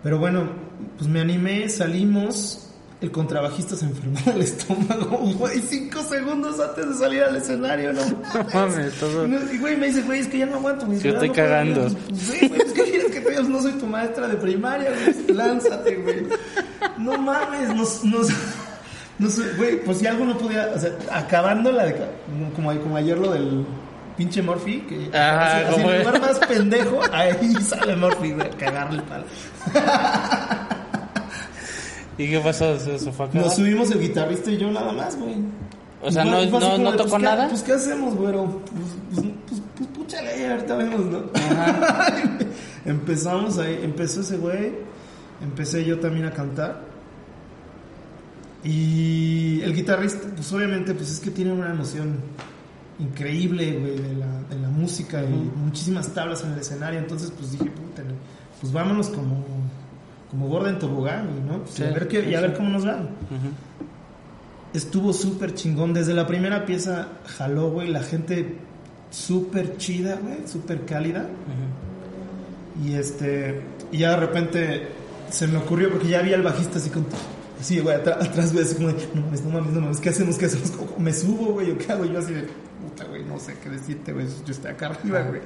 [0.03, 0.49] Pero bueno,
[0.99, 2.69] pues me animé, salimos.
[3.01, 8.01] El contrabajista se enfermó del estómago, güey, cinco segundos antes de salir al escenario, ¿no?
[8.35, 9.27] No mames, todo.
[9.27, 10.87] No, Y güey, me dice, güey, es que ya no aguanto.
[10.87, 11.81] Sí, yo estoy No cagando.
[11.83, 11.97] güey.
[12.09, 15.37] Pues, güey, es que quieres que te no soy tu maestra de primaria, güey.
[15.37, 16.27] Lánzate, güey.
[16.99, 18.29] No mames, nos, nos,
[19.19, 21.97] nos- güey, pues si algo no podía, o sea, acabando la de,
[22.55, 23.67] como, como ayer lo del
[24.23, 28.51] pinche Morphy, que Ajá, así, así, el lugar más pendejo, ahí sale Morphy, güey, a
[28.51, 29.25] cagarle el palo.
[32.19, 32.79] ¿Y qué pasó?
[32.79, 33.47] ¿Se, se fue a acabar?
[33.47, 35.37] Nos subimos el guitarrista y yo nada más, güey.
[36.03, 37.49] O sea, ¿no, no, no tocó pues, ¿qué- nada?
[37.49, 38.45] Pues, ¿qué hacemos, güero?
[38.45, 41.23] Pues, pues, pues, pues, púchale, ahorita vemos, ¿no?
[42.85, 44.73] Empezamos ahí, empezó ese güey,
[45.43, 46.81] empecé yo también a cantar.
[48.65, 52.19] Y el guitarrista, pues obviamente, pues es que tiene una noción
[53.03, 55.29] increíble, güey, de la, de la música y
[55.65, 56.99] muchísimas tablas en el escenario.
[57.01, 58.03] Entonces, pues dije, puta,
[58.61, 59.45] pues vámonos como,
[60.31, 61.59] como gorda en tobogán, güey, ¿no?
[61.65, 63.09] Pues, Sí, a ver, qué, sí, y a ver cómo nos van.
[64.75, 65.93] Estuvo súper chingón.
[65.93, 67.89] Desde la primera pieza jaló, güey.
[67.89, 68.57] La gente
[69.11, 70.47] súper chida, güey.
[70.49, 71.27] Súper cálida.
[72.85, 73.61] Y este.
[73.91, 74.89] Y ya de repente
[75.31, 77.05] se me ocurrió, porque ya había el bajista así con.
[77.61, 80.37] Así, güey, atrás, güey, así como de, no mames, no mames, no mames, ¿qué hacemos?
[80.37, 80.71] ¿Qué hacemos?
[80.73, 81.71] ¿Cómo- ¿Me subo, güey?
[81.71, 82.05] ¿O qué hago?
[82.07, 82.49] Yo así de,
[82.93, 85.41] puta, güey, no sé qué decirte, güey, yo estoy acá arriba, güey.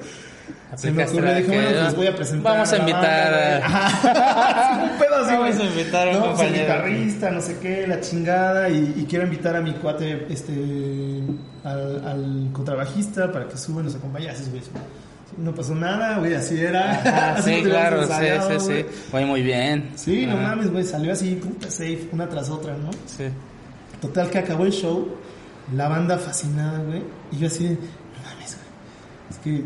[0.75, 2.53] Se me ocurrió, dije, bueno, pues voy a presentar.
[2.53, 7.41] Vamos a invitar a- un pedo así, Vamos a invitar a un no, guitarrista, no
[7.41, 10.53] sé qué, la chingada, y, y quiero invitar a mi cuate, este,
[11.63, 14.29] al, al contrabajista para que suba y nos acompañe.
[14.29, 14.61] Así, güey.
[15.37, 16.93] No pasó nada, güey, así era.
[16.99, 18.71] Ajá, Así sí, claro, sí, ensayado, sí, sí.
[18.71, 18.83] güey.
[19.11, 19.91] Fue muy bien.
[19.95, 20.41] Sí, no Ajá.
[20.49, 22.89] mames, güey, salió así, puta safe, una tras otra, ¿no?
[23.05, 23.25] Sí.
[24.01, 25.15] Total que acabó el show,
[25.73, 27.77] la banda fascinada, güey, y yo así de, no
[28.23, 29.63] mames, güey, es que,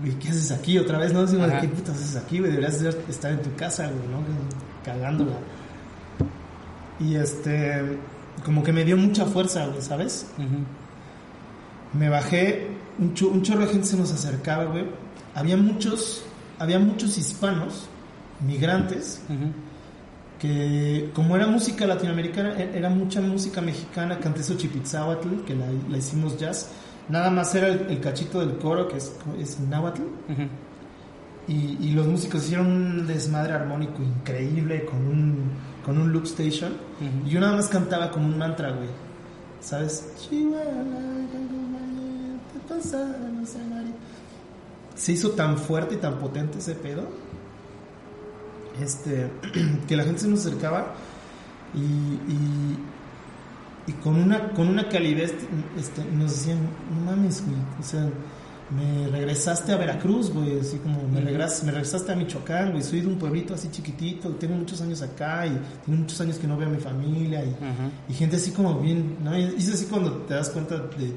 [0.00, 1.12] güey, ¿qué haces aquí otra vez?
[1.12, 1.60] No, Ajá.
[1.60, 2.50] ¿qué putas haces aquí, güey?
[2.50, 4.22] Deberías estar- en tu casa, güey, ¿no?
[4.84, 5.32] Cagándola.
[7.00, 7.98] Y este,
[8.44, 10.26] como que me dio mucha fuerza, güey, ¿sabes?
[11.92, 14.84] Me bajé, un, cho- un chorro de gente se nos acercaba, güey.
[15.34, 16.24] Había muchos,
[16.58, 17.86] había muchos hispanos,
[18.40, 19.20] migrantes.
[20.42, 25.96] Que como era música latinoamericana, e- era mucha música mexicana, canté Xochipitzahuatl, que la, la
[25.98, 26.68] hicimos jazz,
[27.08, 30.42] nada más era el, el cachito del coro, que es, es náhuatl, Ujú.
[31.46, 35.36] y, y los músicos hicieron un desmadre armónico increíble con un,
[35.86, 37.28] con un loop station, Ujú.
[37.28, 38.88] y yo nada más cantaba como un mantra, güey,
[39.60, 40.12] ¿sabes?
[44.96, 47.04] Se hizo tan fuerte y tan potente ese pedo
[48.80, 49.30] este,
[49.88, 50.94] que la gente se nos acercaba
[51.74, 52.78] y, y,
[53.86, 55.34] y con, una, con una calidez
[55.78, 56.58] este, nos decían,
[56.94, 58.08] no mames, güey, o sea,
[58.70, 63.02] me regresaste a Veracruz, güey, así como me, regres, me regresaste a Michoacán, güey, soy
[63.02, 65.50] de un pueblito así chiquitito, tengo muchos años acá y
[65.84, 67.44] tengo muchos años que no veo a mi familia
[68.08, 69.36] y, gente así como bien, ¿no?
[69.36, 71.12] Y es así cuando te das cuenta de,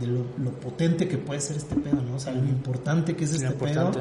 [0.00, 2.16] de lo, lo potente que puede ser este pedo, ¿no?
[2.16, 3.92] O sea, lo importante que es este pedo.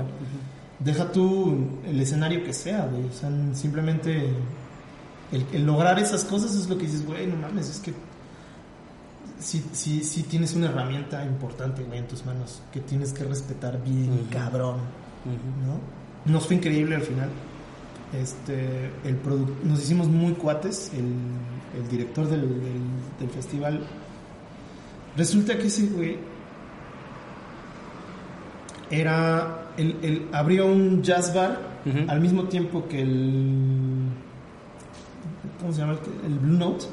[0.79, 3.05] Deja tú el escenario que sea, güey.
[3.05, 4.29] O sea, simplemente
[5.31, 7.93] el, el lograr esas cosas es lo que dices, güey, no mames, es que
[9.39, 13.81] sí, sí, sí tienes una herramienta importante, güey, en tus manos que tienes que respetar
[13.83, 14.77] bien, cabrón.
[15.65, 16.31] ¿no?
[16.31, 17.29] Nos fue increíble al final.
[18.13, 19.19] Este, el
[19.63, 21.13] nos hicimos muy cuates, el,
[21.81, 22.81] el director del, del,
[23.19, 23.85] del festival.
[25.17, 26.17] Resulta que ese güey
[28.91, 31.59] era, él abrió un jazz bar
[32.09, 34.09] al mismo tiempo que el,
[35.59, 35.93] ¿cómo se llama?
[36.25, 36.85] El, el Blue Note,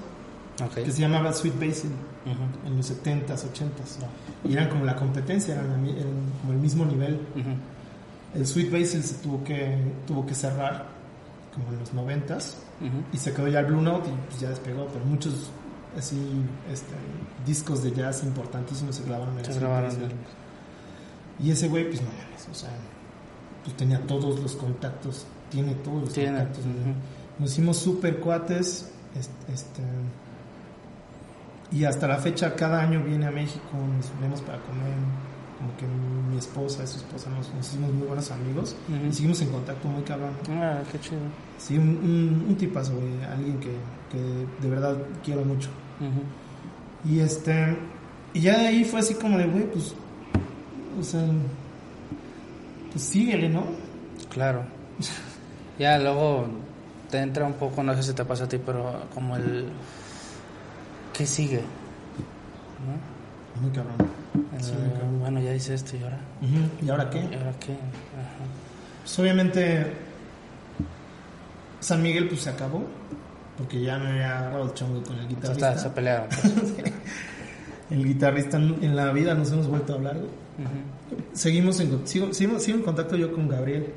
[0.85, 1.91] que se llamaba Sweet Basil
[2.67, 3.99] en los 70s, 80s.
[4.45, 5.85] Y eran como la competencia, eran,
[6.41, 7.19] como el mismo nivel.
[8.35, 9.77] El Sweet Basil se tuvo que,
[10.07, 10.87] tuvo que cerrar
[11.55, 13.05] como en los 90s Ujú.
[13.13, 15.51] y se quedó ya el Blue Note y pues ya despegó, pero muchos
[15.97, 16.17] así
[16.73, 16.95] este,
[17.47, 19.91] discos de jazz importantísimos se grabaron en el Se grabaron.
[21.43, 22.71] Y ese güey, pues no mames, o sea,
[23.65, 26.39] pues tenía todos los contactos, tiene todos los Tiene.
[26.39, 26.65] contactos.
[27.39, 29.83] Nos hicimos súper cuates, este, este,
[31.73, 33.61] y hasta la fecha cada año viene a México,
[33.97, 34.93] nos vemos para comer,
[35.59, 35.87] como que
[36.31, 39.89] mi esposa y su esposa nos, nos hicimos muy buenos amigos y seguimos en contacto
[39.89, 40.33] muy cabrón.
[40.51, 41.19] Ah, qué chido.
[41.59, 43.73] Sí, un, un, un tipazo, güey, alguien que,
[44.13, 44.19] que
[44.63, 45.71] de verdad quiero mucho.
[47.05, 47.77] Y este,
[48.35, 49.95] y ya de ahí fue así como de, güey, pues,
[50.99, 51.25] o sea,
[52.93, 53.65] pues síguele, ¿no?
[54.31, 54.63] Claro.
[55.79, 56.47] Ya luego
[57.11, 59.67] te entra un poco, no sé si te pasa a ti, pero como el...
[61.13, 61.61] ¿Qué sigue?
[62.85, 63.61] ¿No?
[63.63, 63.95] Muy cabrón.
[64.57, 65.21] El, Sí, muy cabrón.
[65.21, 66.19] bueno, ya hice esto y ahora.
[66.43, 67.19] Ujú, ¿Y ahora qué?
[67.19, 67.73] ¿Y ahora qué?
[67.73, 68.45] Ajá.
[69.03, 69.93] Pues obviamente
[71.81, 72.83] San Miguel pues se acabó
[73.59, 75.71] porque ya me había agarrado el chongo con el guitarrista.
[75.73, 76.29] está- se pelearon.
[76.29, 76.75] pues.
[77.91, 80.17] El guitarrista en la vida nos hemos vuelto a hablar.
[80.17, 80.31] güey.
[81.33, 83.93] Seguimos en sigo, sigo, sigo en contacto yo con Gabriel.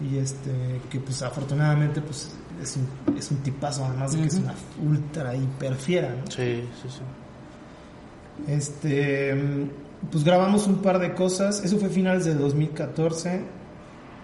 [0.00, 2.32] Y este que pues afortunadamente pues
[2.62, 6.30] es un, es un tipazo además de que es una ultra hiper fiera, ¿no?
[6.30, 7.00] Sí, sí, sí.
[8.48, 9.34] Este,
[10.10, 11.62] pues grabamos un par de cosas.
[11.64, 13.42] Eso fue finales del 2014.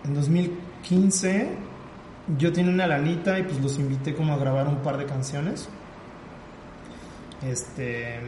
[0.05, 1.49] En 2015
[2.39, 5.69] yo tenía una lanita y pues los invité como a grabar un par de canciones.
[7.43, 8.21] Este,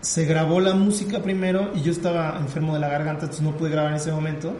[0.00, 3.70] se grabó la música primero y yo estaba enfermo de la garganta, entonces no pude
[3.70, 4.52] grabar en ese momento.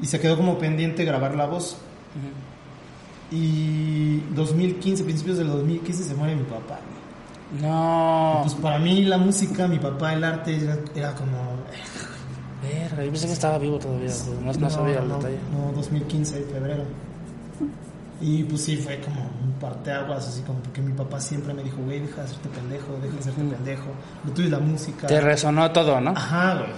[0.00, 1.76] Y se quedó como pendiente grabar la voz.
[2.16, 3.36] Ujú.
[3.36, 6.78] Y 2015, principios del 2015 se muere mi papá.
[7.60, 8.40] No.
[8.42, 11.36] Pues para mí la música, mi papá, el arte era, era como...
[12.62, 14.06] Verga, yo pensé que estaba vivo todavía.
[14.06, 15.38] pues, No, no sabía el no, detalle.
[15.52, 16.84] No, 2015, febrero.
[18.26, 21.76] Y pues sí, fue como un parteaguas, así como porque mi papá siempre me dijo,
[21.82, 23.90] güey, deja de hacerte pendejo, deja de hacerte pendejo.
[24.24, 25.06] Lo tuyo es la música.
[25.06, 26.12] Te resonó todo, ¿no?
[26.12, 26.70] Ajá, güey.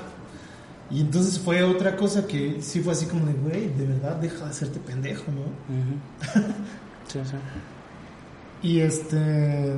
[0.91, 4.45] Y entonces fue otra cosa que sí fue así como de, güey, de verdad deja
[4.45, 5.43] de hacerte pendejo, ¿no?
[7.07, 7.37] Sí, sí.
[8.63, 9.77] Y este.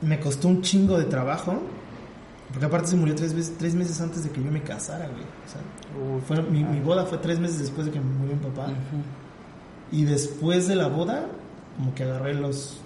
[0.00, 1.62] Me costó un chingo de trabajo.
[2.48, 5.22] Porque aparte se murió tres, veces, tres meses antes de que yo me casara, güey.
[5.22, 8.34] O sea, Uy, fue, mi, mi boda fue tres meses después de que me murió
[8.34, 8.64] mi papá.
[8.64, 9.04] Ujú.
[9.92, 11.26] Y después de la boda,
[11.76, 12.78] como que agarré los.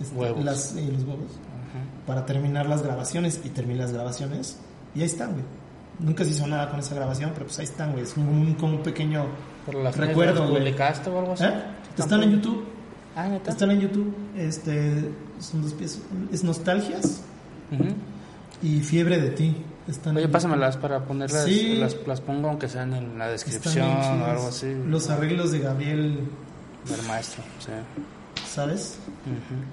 [0.00, 0.44] este, Huevos.
[0.44, 1.24] Las, eh, los huevos.
[1.30, 2.06] Ujú.
[2.06, 3.40] Para terminar las grabaciones.
[3.44, 4.58] Y terminé las grabaciones.
[4.94, 5.44] Y ahí están, güey.
[5.98, 8.04] Nunca se hizo nada con esa grabación, pero pues ahí están, güey.
[8.04, 9.26] Es como un, como un pequeño.
[9.66, 10.58] Pero las Recuerdo, güey.
[10.60, 11.44] publicaste o algo así.
[11.44, 11.52] ¿Eh?
[11.98, 12.64] Están en YouTube.
[13.14, 13.50] Ah, neta.
[13.50, 14.14] Están en YouTube.
[14.36, 16.00] Este, son dos piezas.
[16.32, 17.20] Es Nostalgias
[18.62, 19.56] y Fiebre de ti.
[19.88, 21.76] Están Oye, pásamelas para ponerlas, Sí.
[21.78, 24.72] las, las pongo aunque sean en la descripción o algo así.
[24.86, 26.20] Los arreglos de Gabriel,
[26.88, 27.72] Del maestro, sí.
[28.46, 28.98] ¿sabes?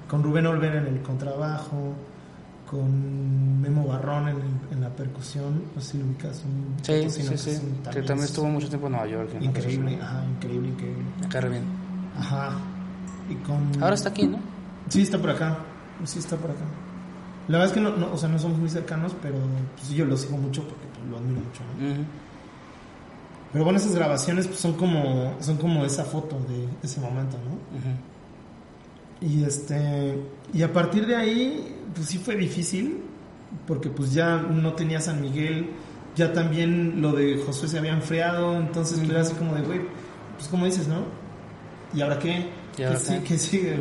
[0.10, 1.94] Con Rubén Olvera en el contrabajo,
[2.70, 5.64] con Memo Barrón en, el- en la percusión.
[5.76, 6.44] No sé si ubicas.
[6.46, 7.50] Un Sí, sí, sí.
[7.52, 9.30] es un- Que también es estuvo mucho tiempo en Nueva York.
[9.36, 11.04] en Increíble, ajá, increíble, increíble.
[11.26, 11.64] Acá re bien.
[12.18, 12.52] Ajá.
[13.30, 13.72] Y con...
[13.84, 14.40] Ahora está aquí, ¿no?
[14.90, 15.58] Sí, está por acá.
[16.06, 16.64] Sí, está por acá.
[17.48, 19.36] La verdad es que no, no, o sea, no somos muy cercanos, pero
[19.76, 21.62] pues, yo lo sigo mucho porque pues, lo admiro mucho.
[21.80, 21.92] ¿no?
[21.92, 22.04] Ujú.
[23.54, 29.28] Pero bueno, esas grabaciones pues, son como son como esa foto de ese momento, ¿no?
[29.28, 30.22] Y este
[30.54, 33.02] y a partir de ahí pues sí fue difícil
[33.66, 35.70] porque pues ya no tenía San Miguel,
[36.16, 39.82] ya también lo de Josué se había enfriado, entonces pues, era así como de, güey,
[40.36, 41.04] pues como dices, ¿no?
[41.94, 42.50] ¿Y ahora qué?
[42.78, 43.78] ¿Y ahora ¿Qué, sigue?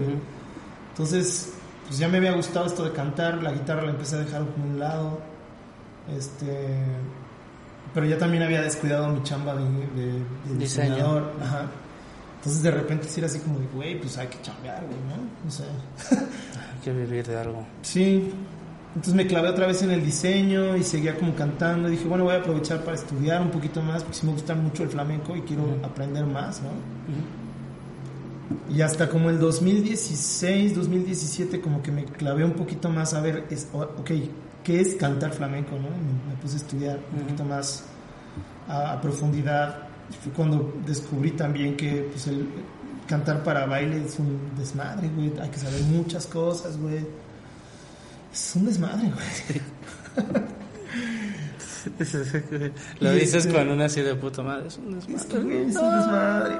[0.91, 1.53] Entonces,
[1.87, 4.65] pues ya me había gustado esto de cantar, la guitarra la empecé a dejar por
[4.65, 5.21] un lado.
[6.17, 6.77] Este,
[7.95, 10.95] pero ya también había descuidado mi chamba de, de- de Diseño.
[10.95, 11.33] diseñador.
[11.43, 11.67] Ajá.
[12.39, 15.49] Entonces de repente sí era así como de, güey, pues hay que chambear, güey, ¿no?
[15.49, 15.67] O sea,
[16.21, 17.67] Hay que vivir de algo.
[17.83, 18.31] sí.
[18.95, 21.87] Entonces me clavé otra vez en el diseño y seguía como cantando.
[21.91, 24.85] Dije, bueno, voy a aprovechar para estudiar un poquito más porque sí me gusta mucho
[24.85, 26.69] el flamenco y quiero aprender más, ¿no?
[26.71, 27.46] Ujú.
[28.73, 33.47] Y hasta como el 2016, 2017, como que me clavé un poquito más a ver,
[33.51, 34.11] es, ok,
[34.63, 35.77] ¿qué es cantar flamenco?
[35.77, 35.89] ¿no?
[35.91, 37.85] Me, me puse a estudiar un poquito más
[38.69, 39.89] a, a profundidad.
[40.23, 42.49] Fue cuando descubrí también que pues, el
[43.07, 45.33] cantar para baile es un desmadre, güey.
[45.41, 47.07] Hay que saber muchas cosas, güey.
[48.33, 49.63] Es un desmadre, güey.
[53.01, 54.69] Lo dices este- con una así de puta madre.
[54.69, 55.69] Es un Es desmadre.
[55.69, 56.55] es un desmadre.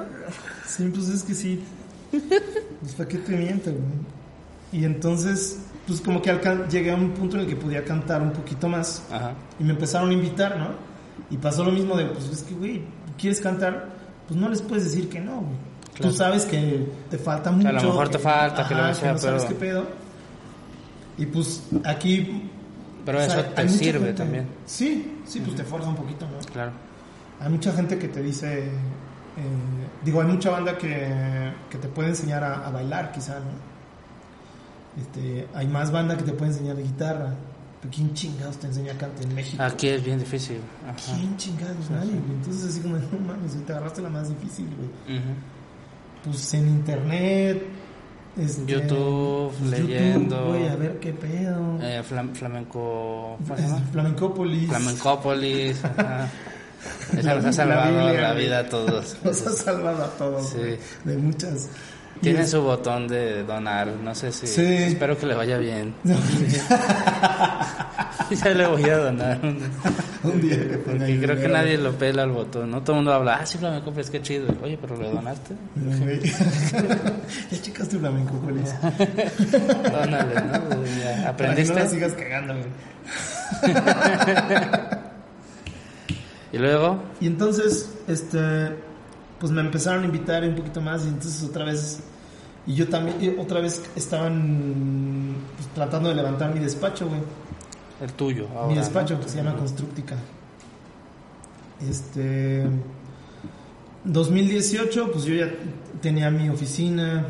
[0.65, 1.63] Sí, pues es que sí.
[2.11, 3.83] Pues para qué te miento, güey.
[4.81, 6.37] Y entonces, pues como que
[6.69, 9.03] llegué a un punto en el que podía cantar un poquito más.
[9.11, 9.33] Ajá.
[9.59, 10.69] Y me empezaron a invitar, ¿no?
[11.29, 12.81] Y pasó lo mismo de, pues es que, güey,
[13.17, 13.89] ¿quieres cantar?
[14.27, 15.55] Pues no les puedes decir que no, güey.
[15.95, 16.11] Claro.
[16.11, 17.69] Tú sabes que te falta mucho.
[17.69, 19.87] a lo mejor te falta, que lo ajá, que sea, no sabes pero- qué pedo.
[21.17, 22.43] Y pues aquí...
[23.05, 24.45] Pero o eso te sirve gente- también.
[24.65, 26.39] Sí, sí, pues te forja un poquito, ¿no?
[26.51, 26.71] Claro.
[27.39, 28.69] Hay mucha gente que te dice, eh,
[30.03, 35.01] digo, hay mucha banda que, que te puede enseñar a, a bailar, quizá, ¿no?
[35.01, 37.35] Este, hay más banda que te puede enseñar guitarra.
[37.79, 39.61] Pero ¿quién chingados te enseña a cantar en México?
[39.61, 40.59] Aquí es bien difícil.
[40.83, 41.15] Ajá.
[41.15, 41.91] ¿Quién chingados?
[41.91, 42.37] Nadie, güey.
[42.37, 45.19] Entonces, así como, no mames, te agarraste la más difícil, güey.
[45.19, 45.29] Ujú.
[46.25, 47.63] Pues en internet,
[48.39, 50.35] este, YouTube, pues, leyendo.
[50.37, 51.79] YouTube, güey, a ver qué pedo.
[51.81, 53.37] Eh, flam- flamenco.
[53.43, 53.81] ¿Cómo se llama?
[53.91, 54.67] Flamencópolis.
[54.69, 55.83] Flamencópolis.
[55.85, 56.29] ajá.
[57.17, 58.45] Esa nos La ha salvado Biblia, la güey.
[58.45, 59.17] vida a todos.
[59.23, 60.57] Nos ha salvado a todos, Sí.
[60.57, 61.69] güey, de muchas.
[62.17, 64.47] Y Tiene es- su botón de donar, no sé si.
[64.47, 64.61] Sí.
[64.65, 65.93] Espero que le vaya bien.
[66.03, 66.15] No,
[68.31, 69.39] ya le voy a donar.
[69.43, 69.59] un-
[70.41, 72.81] día que Porque creo que nadie lo pela al botón, ¿no?
[72.81, 74.47] Todo el mundo habla, ah, sí, flamenco, pues qué chido.
[74.63, 75.53] Oye, pero le donaste.
[77.51, 78.73] Ya checaste Flamencópolis.
[79.91, 80.85] Dónale, ¿no?
[80.85, 81.75] Ya, Para que no ¿Aprendiste?
[81.75, 82.65] la sigas cagando, güey.
[86.51, 88.69] Y luego, Y entonces, este,
[89.39, 91.99] pues me empezaron a invitar un poquito más y entonces otra vez,
[92.65, 97.21] y yo también, y otra vez estaban pues, tratando de levantar mi despacho, güey.
[98.01, 98.47] el tuyo.
[98.55, 99.21] Ahora, mi despacho, ¿no?
[99.21, 100.15] que se llama Constructica.
[101.87, 102.65] Este,
[104.03, 105.51] 2018, pues yo ya
[106.01, 107.25] tenía mi oficina,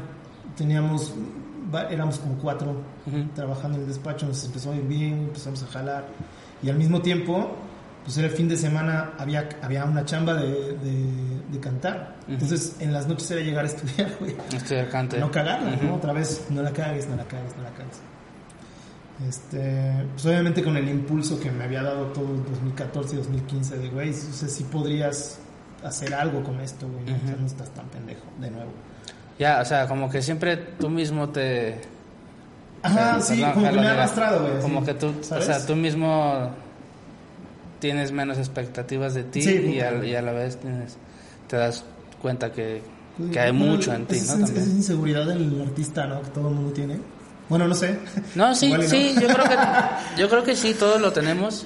[0.55, 1.13] teníamos,
[1.89, 2.75] éramos como cuatro
[3.35, 6.07] trabajando en el despacho, nos empezó a ir bien, empezamos a jalar.
[6.63, 7.55] Y al mismo tiempo,
[8.07, 10.47] pues era el fin de semana, había, había una chamba de,
[10.77, 12.15] de- de cantar.
[12.27, 14.33] Entonces, en las noches era llegar a estudiar, güey.
[14.55, 15.19] Estudiar cante.
[15.19, 15.75] No cagarla.
[15.81, 15.95] ¿no?
[15.95, 17.99] Otra vez, no la cagues, no la cagues, no la cagues.
[19.27, 23.77] Este, pues obviamente con el impulso que me había dado todo el 2014 y 2015
[23.79, 25.39] de, güey, o sea, si podrías
[25.83, 27.41] hacer algo con esto, güey, o sea, Ujú.
[27.41, 28.71] no estás tan pendejo, de nuevo.
[29.39, 31.81] Ya, o sea, como que siempre tú mismo te...
[32.83, 34.61] Ajá, o sea, sí, como que me ha arrastrado, güey.
[34.61, 35.43] Como sí, que tú, ¿sabes?
[35.49, 36.51] o sea, tú mismo
[37.79, 40.97] tienes menos expectativas de ti Sí, y, a, y a la vez tienes,
[41.47, 41.83] te das
[42.21, 42.81] cuenta que,
[43.17, 44.33] Pues, que hay mucho en ti, es, ¿no?
[44.35, 44.63] es- También.
[44.63, 46.21] es inseguridad del artista, ¿no?
[46.21, 46.97] Que todo el mundo tiene.
[47.49, 47.97] Bueno, no sé.
[48.35, 48.81] No, sí, no.
[48.81, 49.55] sí, yo creo que
[50.21, 51.65] yo creo que sí, todos lo tenemos,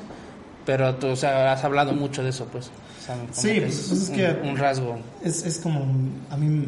[0.65, 2.67] pero tú, o sea, has hablado mucho de eso, pues.
[2.67, 5.85] O sea, Sí, pues, es pues, es un, que- un rasgo Es, es como,
[6.29, 6.67] a mí,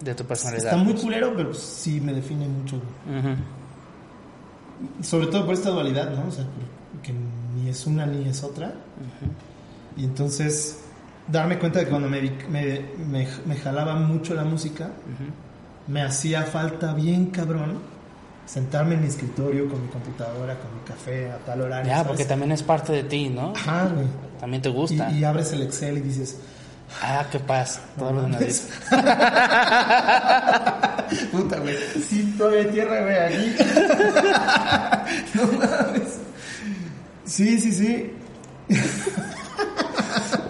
[0.00, 0.66] de tu personalidad.
[0.66, 2.80] está muy culero, pero pues, sí me define mucho.
[5.02, 6.28] Sobre todo por esta dualidad, ¿no?
[6.28, 6.74] O sea, por-
[7.74, 8.72] es una ni es otra.
[9.96, 10.78] Y entonces,
[11.28, 14.90] darme cuenta de que cuando me, me, me, me jalaba mucho la música,
[15.86, 17.78] me hacía falta bien cabrón
[18.46, 21.86] sentarme en mi escritorio con mi computadora, con mi café a tal horario.
[21.88, 22.08] Ya, ¿sabes?
[22.08, 23.52] porque también es parte de ti, ¿no?
[23.56, 24.06] Ajá, güey.
[24.40, 25.10] También te Y, gusta.
[25.10, 26.38] y abres el Excel y dices,
[27.02, 27.80] Ah, qué paz.
[27.98, 28.68] Todo mames.
[28.90, 29.04] demás.
[31.32, 31.76] puta, güey,
[32.08, 33.56] sí, todavía tierra, güey, aquí.
[35.34, 36.13] no mames.
[37.24, 38.12] Sí, sí, sí.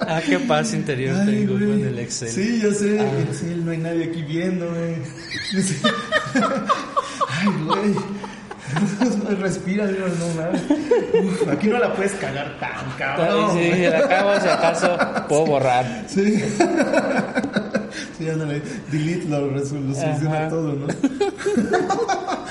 [0.07, 1.71] Ah, qué paz interior Ay, tengo güey.
[1.71, 2.29] con el Excel.
[2.29, 3.01] Sí, yo sé.
[3.01, 3.21] Ah.
[3.21, 4.25] Excel, no hay nadie aquí.
[5.63, 5.77] Sí.
[7.29, 7.95] Ay, güey.
[9.41, 10.63] Respira, digo, no mames.
[11.49, 13.53] Aquí no la puedes cagar tan cabrón.
[13.53, 13.91] sí, güey.
[13.91, 14.99] la acabo, si acaso,
[15.29, 16.05] puedo borrar.
[16.09, 16.43] Sí.
[18.19, 18.63] Sí, ándale.
[18.91, 20.87] Delete lo, lo soluciona todo, ¿no?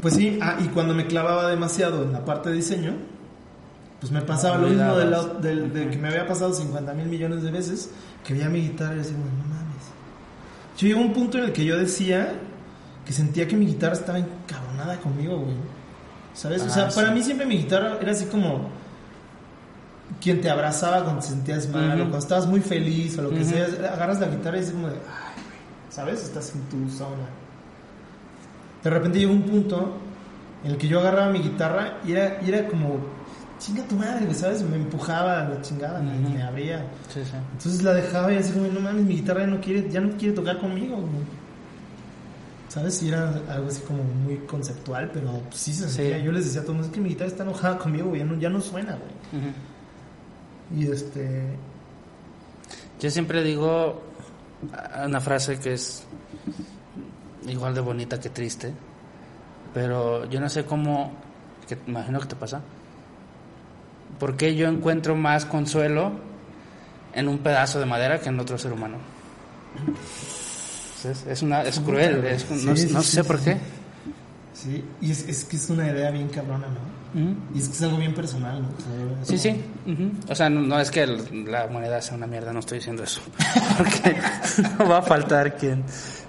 [0.00, 2.92] Pues sí, ah, y cuando me clavaba demasiado en la parte de diseño,
[4.00, 7.42] pues me pasaba lo mismo de, la- de que me había pasado 50 mil millones
[7.42, 7.90] de veces,
[8.24, 9.84] que veía mi guitarra y decía, "Güey, no mames.
[10.76, 12.32] Yo llegó un punto en el que yo decía
[13.04, 15.56] que sentía que mi guitarra estaba encabronada conmigo, güey.
[16.34, 16.62] ¿Sabes?
[16.62, 17.14] o Ah, sea, para sí.
[17.14, 18.68] mí siempre mi guitarra era así como
[20.20, 23.44] quien te abrazaba cuando te sentías mal o cuando estabas muy feliz o lo que
[23.44, 23.64] sea.
[23.92, 25.00] Agarras la guitarra y es como de, ay,
[25.34, 25.58] güey,
[25.90, 26.22] ¿sabes?
[26.22, 27.26] Estás en tu zona.
[28.84, 29.96] De repente llegó un punto
[30.64, 32.98] en el que yo agarraba mi guitarra y era, y era como,
[33.58, 34.62] chinga tu madre, güey, ¿sabes?
[34.62, 36.84] Me empujaba la chingada, me- abría.
[37.12, 37.32] Sí, sí.
[37.52, 40.16] Entonces la dejaba y así como, no mames, mi guitarra ya no quiere, ya no
[40.16, 40.96] quiere tocar conmigo.
[40.96, 41.38] güey.
[42.68, 43.02] ¿Sabes?
[43.02, 45.94] Y era algo así como muy conceptual, pero pues, sí se Sí.
[45.96, 46.18] sentía.
[46.18, 48.38] Yo les decía a todos, es que mi guitarra está enojada conmigo, güey, ya no,
[48.38, 48.96] ya no suena,
[49.30, 49.52] güey.
[50.84, 51.56] Y este...
[53.00, 54.02] Yo siempre digo
[55.06, 56.04] una frase que es
[57.46, 58.72] igual de bonita que triste,
[59.72, 61.12] pero yo no sé cómo,
[61.66, 62.60] que imagino que te pasa,
[64.18, 66.12] ¿por qué yo encuentro más consuelo
[67.14, 68.96] en un pedazo de madera que en otro ser humano?
[71.04, 73.44] Es, es una, es cruel, es- no, Sí, sí, no sí, sé sí, por sí.
[73.44, 73.56] qué.
[74.52, 76.98] Sí, y es, es que es una idea bien cabrona, ¿no?
[77.54, 78.68] Y es que es algo bien personal, ¿no?
[78.68, 79.62] O sea, es Sí, sí.
[79.90, 80.10] ujú.
[80.30, 83.02] O sea, no, no es que el- la humanidad sea una mierda, no estoy diciendo
[83.04, 83.20] eso.
[83.78, 84.16] Porque
[84.78, 85.84] no va a faltar quien.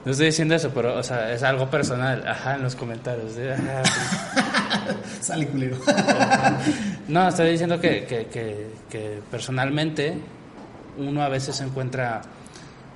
[0.05, 2.25] No estoy diciendo eso, pero, o sea, es algo personal.
[2.25, 3.35] Ajá, en los comentarios.
[3.35, 3.83] de, ajá.
[5.21, 5.77] Sale culero.
[7.07, 10.15] No, estoy diciendo que, que, que, que personalmente
[10.99, 12.21] uno a veces encuentra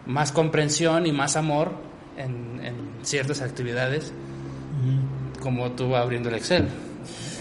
[0.05, 1.71] más comprensión y más amor
[2.15, 4.13] en, en ciertas actividades,
[5.41, 6.67] como tú abriendo el Excel.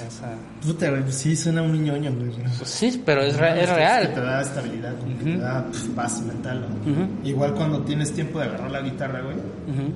[0.06, 2.30] O sea, Puta, güey, pues sí, suena muy ñoño, güey.
[2.58, 4.14] pues sí, pero es, re- es Que te real.
[4.14, 6.60] da estabilidad, como que te da pf, paz mental.
[6.84, 6.92] ¿no?
[6.92, 7.08] Ujú.
[7.24, 9.92] Igual cuando tienes tiempo de agarrar la guitarra, güey, Ujú.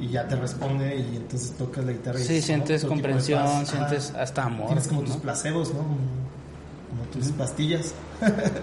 [0.00, 3.66] y ya te responde y entonces tocas la guitarra y Sí, dices, sientes de comprensión,
[3.66, 4.66] sientes hasta amor.
[4.68, 5.06] Tienes como ¿no?
[5.08, 5.80] tus placebos, ¿no?
[5.80, 7.94] Como, tus pastillas.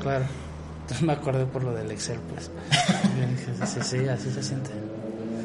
[0.02, 0.26] Claro.
[0.82, 2.50] Entonces me acordé por lo del Excel, pues.
[3.66, 4.72] Sí, sí, así se siente.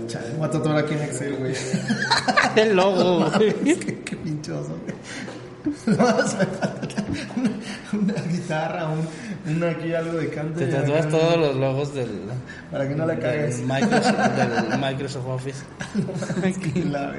[0.06, 1.54] Chale, voy a tatuar aquí en Excel, güey.
[2.56, 3.52] El logo, güey.
[3.78, 4.96] qué, qué pinchoso, güey.
[5.86, 7.04] No, me falta
[7.36, 7.50] una,
[8.14, 10.60] una guitarra, un, una aquí algo de canto.
[10.60, 12.20] Te tatúas todos los logos del,
[12.70, 13.58] Para que no la cagues.
[13.58, 15.64] del, Microsoft, del Microsoft Office.
[16.88, 17.12] La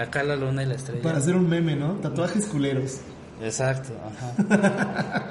[0.00, 1.02] Acá la luna y la estrella.
[1.02, 1.94] Para hacer un meme, ¿no?
[1.94, 2.98] Tatuajes culeros.
[3.42, 5.29] Exacto, ajá.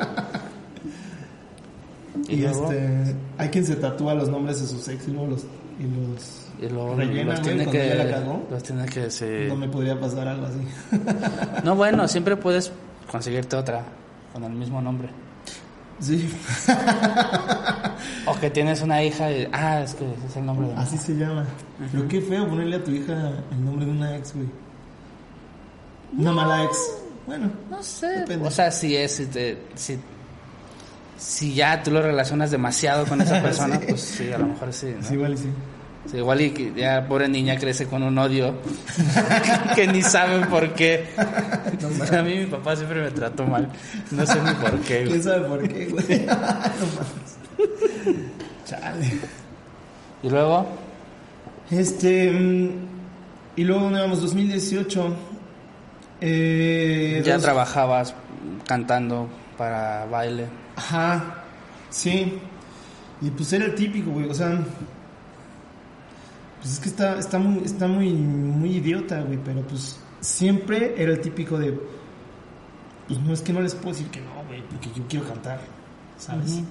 [2.27, 5.43] Y, este, hay quien se tatúa los nombres de sus ex y luego los,
[5.79, 8.45] y los y luego rellena, los tiene que, ya la cagó.
[8.51, 9.25] los tiene que sí.
[9.47, 10.59] No me podría pasar algo así.
[11.63, 12.71] No, bueno, siempre puedes
[13.11, 13.83] conseguirte otra
[14.33, 15.09] con el mismo nombre.
[15.99, 16.29] Sí,
[18.25, 20.97] O que tienes una hija y, ah, es que ese es el nombre de así
[20.97, 21.45] se llama.
[21.91, 24.47] Pero qué feo ponerle a tu hija el nombre de una ex, güey.
[26.17, 26.77] Una mala ex.
[27.27, 28.07] Bueno, No sé.
[28.19, 28.47] Depende.
[28.47, 29.99] O sea, si es, si, te- si,
[31.19, 33.85] si ya tú lo relacionas demasiado con esa persona, Sí.
[33.89, 34.95] pues sí, a lo mejor sí.
[34.99, 35.05] ¿no?
[35.07, 35.49] sí, igual y sí.
[36.09, 38.55] Sí, igual y que ya pobre niña crece con un odio
[39.75, 41.09] que ni saben por qué.
[41.17, 43.69] a mí mi papá siempre me trató mal.
[44.11, 44.99] No sé ni por qué.
[45.05, 45.09] güey.
[45.09, 46.25] ¿Quién sabe por qué, güey?
[46.25, 46.35] no.
[48.65, 49.11] Chale.
[50.23, 50.67] Y luego,
[51.69, 52.31] Este.
[52.31, 52.69] mm,
[53.57, 54.21] Y luego, ¿dónde vamos?
[54.21, 55.15] 2018.
[56.21, 58.13] Eh, ya dos- trabajabas
[58.65, 60.45] cantando para baile.
[60.79, 61.43] Ajá,
[61.89, 62.39] sí.
[63.21, 64.29] Y pues era el típico, güey.
[64.29, 64.63] O sea,
[66.61, 69.37] pues es que está, está, muy, está muy, muy idiota, güey.
[69.43, 71.77] Pero pues siempre era el típico de.
[73.07, 75.59] Pues no es que no les puedo decir que no, güey, porque yo quiero cantar,
[76.17, 76.61] ¿sabes?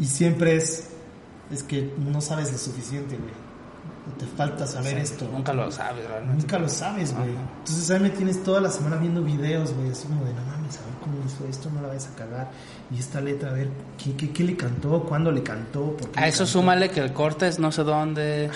[0.00, 0.90] Y siempre es.
[1.52, 3.43] Es que no sabes lo suficiente, güey.
[4.18, 5.26] Te falta saber esto.
[5.32, 6.42] Nunca lo sabes realmente.
[6.42, 7.30] Nunca lo sabes, güey.
[7.30, 10.76] Entonces ahí me tienes toda la semana viendo videos, güey, así como de, no mames,
[10.76, 12.50] a ver cómo hizo esto, no la vayas a cagar.
[12.94, 13.68] Y esta letra, a ver,
[14.02, 15.02] ¿qué, qué, qué le cantó?
[15.04, 15.96] ¿Cuándo le cantó?
[15.96, 16.52] ¿Por qué A eso cantó?
[16.52, 18.50] súmale que el corte es no sé dónde,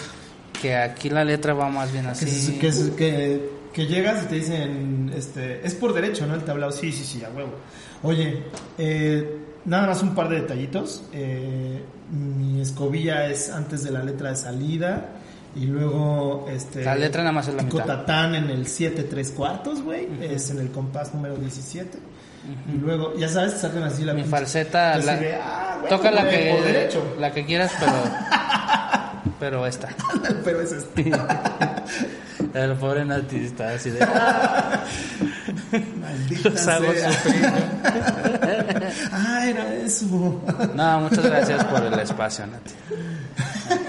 [0.60, 2.58] que aquí la letra va más bien Que, así.
[2.58, 6.34] que, se- que, que llegas y te dicen, este, es por derecho, ¿no?
[6.34, 7.52] El tablao, sí, sí, sí, a huevo.
[8.02, 8.42] Oye,
[8.76, 11.04] eh, nada más un par de detallitos.
[11.14, 11.82] Eh,
[12.12, 15.14] mi escobilla es antes de la letra de salida.
[15.56, 16.84] Y luego, este.
[16.84, 17.80] La letra nada más es la mitad.
[17.80, 20.06] Cotatán en el 7 3 cuartos, güey.
[20.22, 21.98] Es en el compás número 17.
[22.72, 26.10] Y luego, ya sabes, sacan así la Mi pinche- falseta, así la- ah, güey, toca
[26.10, 27.16] la que, derecho.
[27.18, 27.92] la que quieras, pero,
[29.40, 29.88] pero esta.
[30.44, 31.10] Pero es este.
[32.54, 33.98] El pobre Nati está así de...
[36.00, 37.10] Maldita Los hago sea.
[39.12, 40.40] Ah, era eso.
[40.74, 42.72] No, muchas gracias por el espacio, Nati.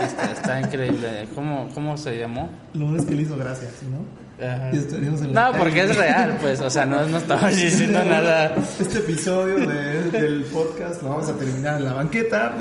[0.02, 1.28] Está, está increíble.
[1.36, 2.50] ¿Cómo, ¿Cómo se llamó?
[2.74, 4.29] Lo bueno es que le hizo gracia, ¿sí, ¿no?
[4.42, 4.70] Ajá.
[4.72, 8.04] Y estaríamos en la No, porque es real, pues, o sea, no, no estamos diciendo
[8.04, 8.56] nada.
[8.80, 12.56] Este episodio de- del podcast lo vamos a terminar en la banqueta.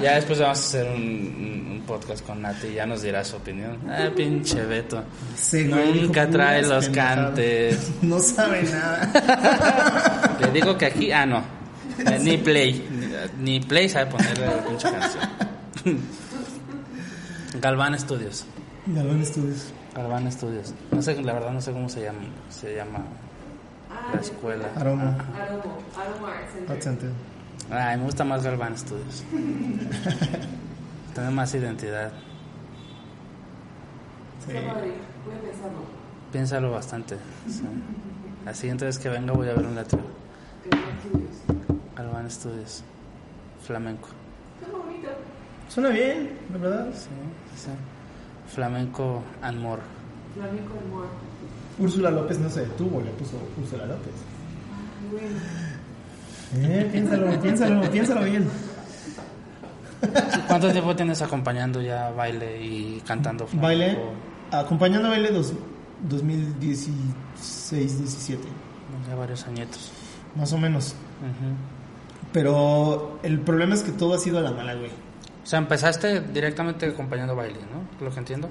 [0.00, 3.78] Ya después vamos a hacer un, podcast con Nati y ya nos dirá su opinión.
[3.88, 5.04] Ah, pinche Beto.
[5.36, 7.92] Sí, güey, dijo Nunca trae los cantes.
[8.02, 10.36] No sabe nada.
[10.40, 11.44] Le digo que aquí, ah, no.
[11.98, 12.88] Eh, Ni play.
[13.38, 16.00] Ni, ni play sabe ponerle la pinche canción.
[17.60, 18.44] Galván Studios.
[18.86, 19.66] Galván Estudios.
[19.96, 20.74] Galván Studios.
[20.90, 22.18] No sé, la verdad no sé cómo se llama.
[22.50, 22.98] Se llama
[24.12, 24.68] la escuela.
[24.76, 25.16] Aroma.
[25.34, 26.70] Aromo, Aromo Art Center.
[26.70, 27.10] Art Center.
[27.70, 29.24] Ay, me gusta más Galván Studios.
[31.14, 32.12] Tiene más identidad.
[34.46, 34.52] Sí.
[34.52, 35.78] Voy a pensarlo.
[36.30, 37.16] Piénsalo bastante.
[37.48, 37.62] sí.
[38.44, 40.04] La siguiente vez que venga voy a ver un letrero.
[40.62, 41.86] Que no estudios.
[41.96, 42.84] Galván Studios.
[43.66, 44.08] Flamenco.
[44.62, 45.08] Está bonito.
[45.68, 46.88] Suena bien, la verdad.
[46.92, 47.08] Sí,
[47.56, 47.70] sí.
[48.48, 49.82] Flamenco and more.
[50.34, 51.06] Flamenco amor.
[51.78, 54.12] Úrsula López no se detuvo, le puso Úrsula López.
[55.10, 55.38] bueno.
[56.54, 58.48] Eh, piénsalo, piénsalo, piénsalo bien.
[60.46, 63.46] ¿Cuánto tiempo tienes acompañando ya baile y cantando?
[63.46, 63.66] flamenco?
[63.66, 63.98] Baile,
[64.52, 65.52] acompañando a baile dos,
[66.08, 68.42] 2016, 17,
[69.08, 69.90] Ya varios añitos.
[70.36, 70.94] más o menos.
[72.32, 74.90] Pero el problema es que todo ha sido a la mala, güey.
[75.46, 78.04] O sea, empezaste directamente acompañando baile, ¿no?
[78.04, 78.48] Lo que entiendo.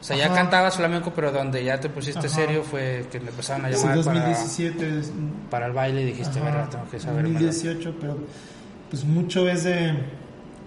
[0.00, 0.36] O sea, ya Ajá.
[0.36, 2.28] cantabas flamenco, pero donde ya te pusiste Ajá.
[2.30, 5.12] serio fue que le empezaron a Sí, llamar para, 2017, es-
[5.50, 7.24] para el baile y dijiste, verá, tengo que saber.
[7.24, 8.16] 2018, pero
[8.88, 9.92] pues mucho es de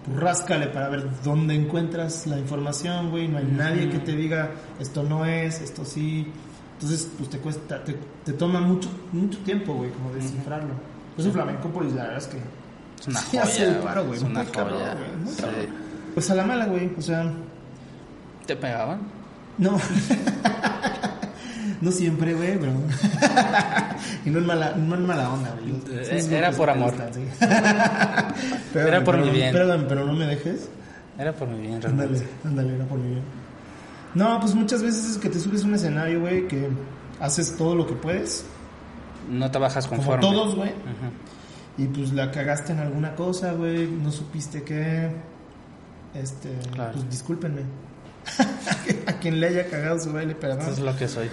[0.04, 3.26] pues, ráscale para ver dónde encuentras la información, güey.
[3.26, 6.32] No hay nadie que te diga esto no es, esto sí.
[6.74, 10.74] Entonces, pues te cuesta, te, te toma mucho, mucho tiempo, güey, como descifrarlo.
[11.16, 12.38] Pues el flamenco, pues la verdad es que
[13.00, 14.16] Es una sí hace el joya, paro, güey.
[14.18, 14.94] es una muy cabrón, joya.
[14.94, 15.42] güey, muy Sí.
[15.42, 15.66] cabrón.
[16.14, 17.32] Pues a la mala, güey, o sea,
[18.46, 19.00] ¿Te pegaban?
[19.58, 19.78] no.
[21.80, 22.70] no siempre, güey, bro.
[24.24, 25.98] y no en mala, no en mala onda, güey.
[26.00, 26.94] Eh, Sí, era por amor.
[27.12, 27.20] sí.
[28.74, 29.52] Era por pero mi bien.
[29.52, 30.68] Perdón, pero no me dejes.
[31.18, 32.28] Era por mi bien, Ándale, realmente.
[32.44, 33.22] ándale, era por mi bien.
[34.14, 36.68] No, pues muchas veces es que te subes a un escenario, güey, que
[37.20, 38.44] haces todo lo que puedes,
[39.30, 40.22] No te bajas como conforme.
[40.22, 41.10] todos, güey, Ujú.
[41.78, 45.10] Y pues la cagaste en alguna cosa, güey, no supiste qué.
[46.14, 46.92] Este, Claro.
[46.94, 47.62] pues discúlpenme.
[49.06, 50.60] a quien le haya cagado su baile, perdón.
[50.62, 51.28] Eso es lo que soy.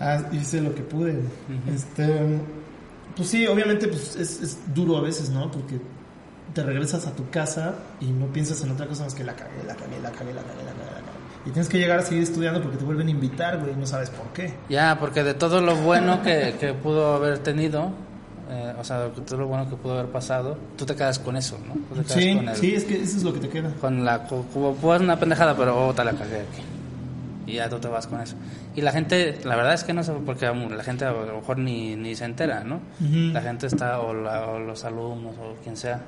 [0.00, 1.20] Ah, hice lo que pude.
[1.72, 2.40] Este,
[3.16, 5.50] pues sí, obviamente pues es, es duro a veces, ¿no?
[5.50, 5.80] Porque
[6.52, 9.62] te regresas a tu casa y no piensas en otra cosa más que la cagué,
[9.66, 10.94] la cagué, la cagué, la cagué, la cagué.
[11.46, 13.86] Y tienes que llegar a seguir estudiando porque te vuelven a invitar, güey, y no
[13.86, 14.54] sabes por qué.
[14.70, 17.90] Ya, porque de todo lo bueno que, que pudo haber tenido,
[18.54, 21.58] eh, o sea, todo lo bueno que pudo haber pasado, tú te quedas con eso,
[21.66, 21.74] ¿no?
[21.74, 23.70] Tú te quedas Sí, con el- sí, es que eso es lo que te queda.
[23.80, 26.62] con la co- como pues una pendejada pero oh, te la cagué aquí.
[27.46, 28.36] Y ya tú te vas con eso.
[28.74, 31.58] Y la gente la verdad es que no sé porque la gente a lo mejor
[31.58, 32.80] ni, ni se entera no
[33.32, 36.00] la gente está o, la- o los alumnos o quien sea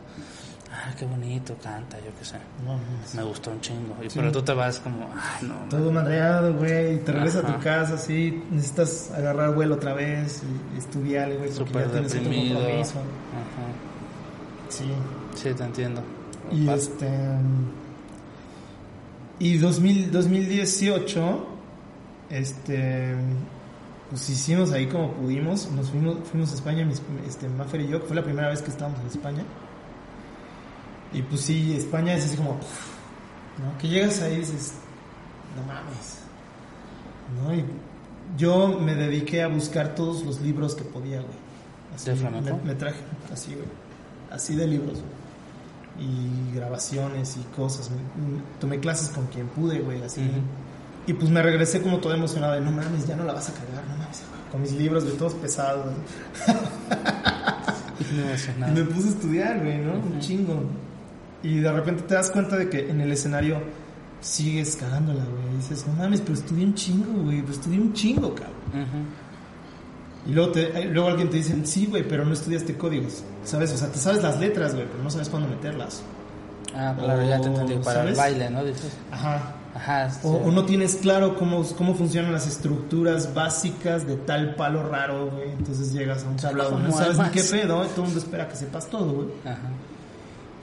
[0.77, 2.79] ah qué bonito canta yo qué sé No,
[3.14, 4.18] me gustó un chingo y Sí.
[4.18, 7.97] pero tú te vas como ay no Todo madreado, güey, te regresas a tu casa,
[7.99, 10.43] sí, necesitas agarrar vuelo otra vez
[10.74, 12.61] y estudiar, güey, porque súper ya tienes otro deprimido.
[12.61, 12.85] Ajá.
[14.68, 14.85] Sí.
[15.35, 16.03] sí te entiendo
[16.51, 17.09] Y este.
[19.39, 21.47] Y 2000, 2018,
[22.31, 23.14] este.
[24.11, 25.70] Pues hicimos ahí como pudimos.
[25.72, 28.62] Nos fuimos, fuimos a España, mis, este, Maffer y yo, que fue la primera vez
[28.62, 29.43] que estábamos en España.
[31.16, 32.52] Y pues sí, España es así como.
[32.52, 33.78] ¿no?
[33.80, 34.74] Que llegas ahí y dices,
[35.56, 36.18] no mames.
[37.42, 37.54] ¿No?
[37.54, 37.64] Y
[38.36, 41.32] yo me dediqué a buscar todos los libros que podía, güey.
[41.94, 42.56] Así, ¿De flamenco?
[42.58, 43.00] Me, me traje
[43.32, 43.66] así, güey.
[44.30, 45.26] Así de libros, güey
[45.98, 47.88] y grabaciones y cosas.
[47.90, 50.30] Me- me- Tomé clases con quien pude, güey, así.
[51.06, 53.54] Y pues me regresé como todo emocionado de, no mames, ya no la vas a
[53.54, 54.20] cagar, no mames.
[54.52, 55.86] Con mis libros de todos pesados.
[58.14, 58.72] No sé Y nada.
[58.74, 59.94] me puse a estudiar, güey, ¿no?
[59.94, 60.64] Un chingo.
[61.47, 63.59] Y de repente te das cuenta de que en el escenario
[64.20, 65.55] sigues cagándola, güey.
[65.55, 67.40] Y dices, no mames, pero estudié un chingo, güey.
[67.42, 68.55] Pero estudié un chingo, cabrón.
[68.72, 70.30] Ujú.
[70.30, 73.22] Y luego, te, eh, luego alguien te dice, sí, güey, pero no estudiaste códigos.
[73.44, 73.72] ¿Sabes?
[73.72, 76.03] O sea, te sabes las letras, güey, pero no sabes cuándo meterlas.
[76.74, 79.55] ah claro ya te O, entendí para el baile no dices Ajá.
[79.74, 80.40] ajá O, sí.
[80.47, 85.51] o no tienes claro cómo, cómo funcionan las estructuras básicas de tal palo raro, güey.
[85.52, 88.18] Entonces llegas a un tablado, no ¿Cómo sabes ni qué pedo, y todo el mundo
[88.18, 89.28] espera que sepas todo, güey.
[89.44, 89.60] Ajá.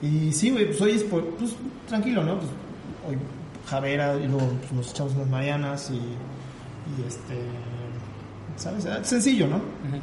[0.02, 1.54] Y sí, güey, pues hoy es por, pues
[1.88, 2.38] tranquilo, ¿no?
[2.38, 2.50] Pues
[3.08, 3.16] hoy
[3.66, 7.34] Javera y luego pues, nos echamos unas marianas y, y este,
[8.56, 8.84] ¿sabes?
[8.86, 9.56] Ah, Sencillo, ¿no?
[9.56, 10.00] Ujú.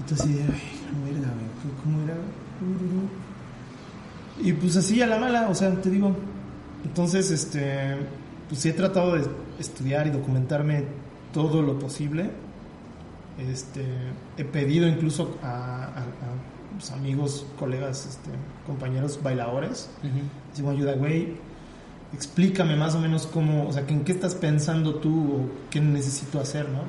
[0.00, 0.60] Entonces, ay,
[0.90, 1.74] ¿cómo era, güey?
[1.82, 2.14] ¿Cómo era?
[4.42, 6.14] Y pues así a la mala, o sea, te digo.
[6.84, 7.96] Entonces, este,
[8.48, 9.24] pues sí he tratado de
[9.58, 10.84] estudiar y documentarme
[11.32, 12.30] todo lo posible.
[13.38, 13.84] Este,
[14.36, 16.02] he pedido incluso a, a- a,
[16.76, 18.30] pues, amigos, colegas, este,
[18.66, 20.20] compañeros bailadores, Ujú.
[20.56, 21.34] digo, ayuda, güey,
[22.12, 25.80] explícame más o menos cómo, o sea, que en qué estás pensando tú o qué
[25.80, 26.80] necesito hacer, ¿no?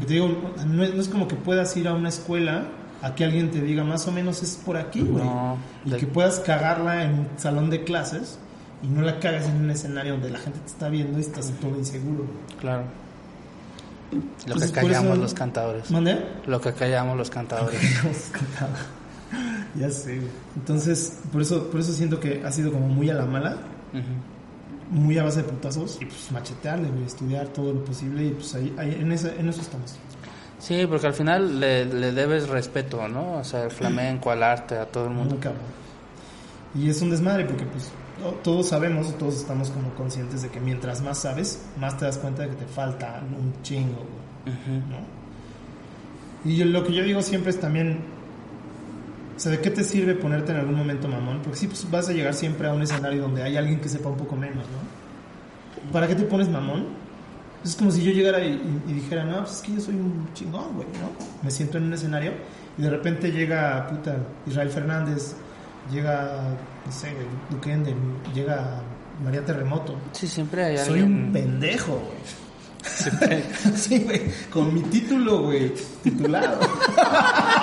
[0.00, 0.28] Y te digo,
[0.66, 2.66] no es, no es como que puedas ir a una escuela
[3.02, 5.24] a que alguien te diga más o menos es por aquí, güey.
[5.24, 8.38] No, y de- que puedas cagarla en un salón de clases
[8.82, 11.50] y no la cagas en un escenario donde la gente te está viendo y estás
[11.60, 12.26] todo inseguro.
[12.60, 12.84] Claro.
[14.12, 15.90] Lo Entonces, que callamos eso- los cantadores.
[15.90, 16.24] ¿Mande?
[16.46, 17.80] Lo que callamos los cantadores.
[19.74, 20.20] Ya sé.
[20.56, 23.56] Entonces, por eso, por eso siento que ha sido como muy a la mala,
[24.90, 28.74] muy a base de putazos y pues machetearle, estudiar todo lo posible y pues ahí,
[28.78, 29.94] ahí en, esa- en eso estamos.
[30.58, 33.38] Sí, porque al final le, le debes respeto, ¿no?
[33.38, 35.36] O sea, al flamenco, al arte, a todo el mundo.
[35.40, 35.62] Cabrón.
[36.74, 37.90] Y es un desmadre porque pues
[38.22, 42.18] to- todos sabemos, todos estamos como conscientes de que mientras más sabes, más te das
[42.18, 44.04] cuenta de que te falta un chingo.
[44.44, 45.22] ¿no?
[46.50, 48.00] Y yo- lo que yo digo siempre es también,
[49.42, 51.40] o sea, ¿de qué te sirve ponerte en algún momento mamón?
[51.42, 54.08] Porque sí, pues vas a llegar siempre a un escenario donde hay alguien que sepa
[54.08, 55.90] un poco menos, ¿no?
[55.92, 56.86] ¿Para qué te pones mamón?
[57.64, 58.52] Es como si yo llegara y,
[58.88, 61.10] y- dijera, no, pues es que yo soy un chingón, güey, ¿no?
[61.42, 62.32] Me siento en un escenario
[62.78, 64.16] y de repente llega, puta,
[64.46, 65.34] Israel Fernández,
[65.92, 66.42] llega,
[66.86, 67.12] no sé,
[67.50, 67.96] Duquende,
[68.32, 68.80] llega
[69.24, 69.96] María Terremoto.
[70.12, 71.24] Sí, siempre hay Soy alguien.
[71.26, 72.42] un pendejo, güey.
[73.76, 76.58] sí, güey, con mi título, güey, titulado.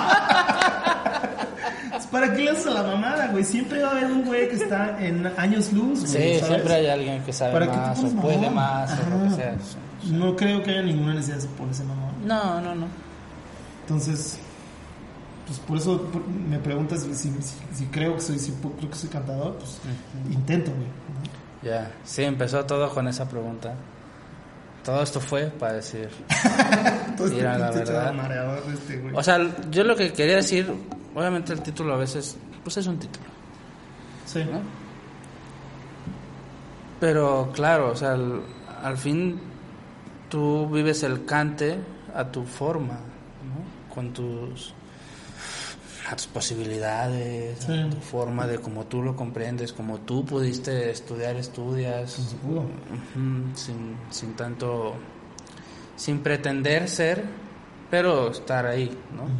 [2.10, 3.44] ¿Para qué le haces a la mamada, güey?
[3.44, 6.10] Siempre va a haber un güey que está en años luz, güey.
[6.12, 6.46] Sí, ¿sabes?
[6.46, 9.34] siempre hay alguien que sabe ¿Para qué te más o puede más o lo que
[9.36, 9.54] sea.
[10.10, 12.10] No creo que haya ninguna necesidad de ponerse mamón.
[12.26, 12.86] No, no, no.
[13.82, 14.38] Entonces,
[15.46, 17.32] pues por eso por- me preguntas si, si,
[17.74, 19.78] si creo que soy, si creo que soy cantador, pues
[20.30, 20.86] intento, güey.
[21.62, 23.74] Ya, sí, empezó todo con esa pregunta.
[24.84, 26.08] Todo esto fue para decir.
[27.16, 28.04] Todo este Mira, la verdad.
[28.06, 29.14] chavo mareador de este, güey.
[29.14, 29.38] O sea,
[29.70, 30.72] yo lo que quería decir,
[31.14, 33.26] obviamente el título a veces, pues es un título,
[34.26, 34.44] sí.
[34.44, 34.60] ¿no?
[37.00, 38.42] Pero claro, o sea, al,
[38.82, 39.40] al fin
[40.28, 41.78] tú vives el cante
[42.14, 43.94] a tu forma, ¿no?
[43.94, 44.74] Con tus,
[46.10, 47.72] a tus posibilidades, Sí.
[47.78, 52.36] a tu forma de cómo tú lo comprendes, como tú pudiste estudiar, estudias.
[52.42, 52.60] Pudo.
[52.60, 54.94] Ujú, sin, sin tanto,
[55.96, 57.24] sin pretender ser,
[57.90, 59.22] pero estar ahí, ¿no?
[59.22, 59.30] Ujú.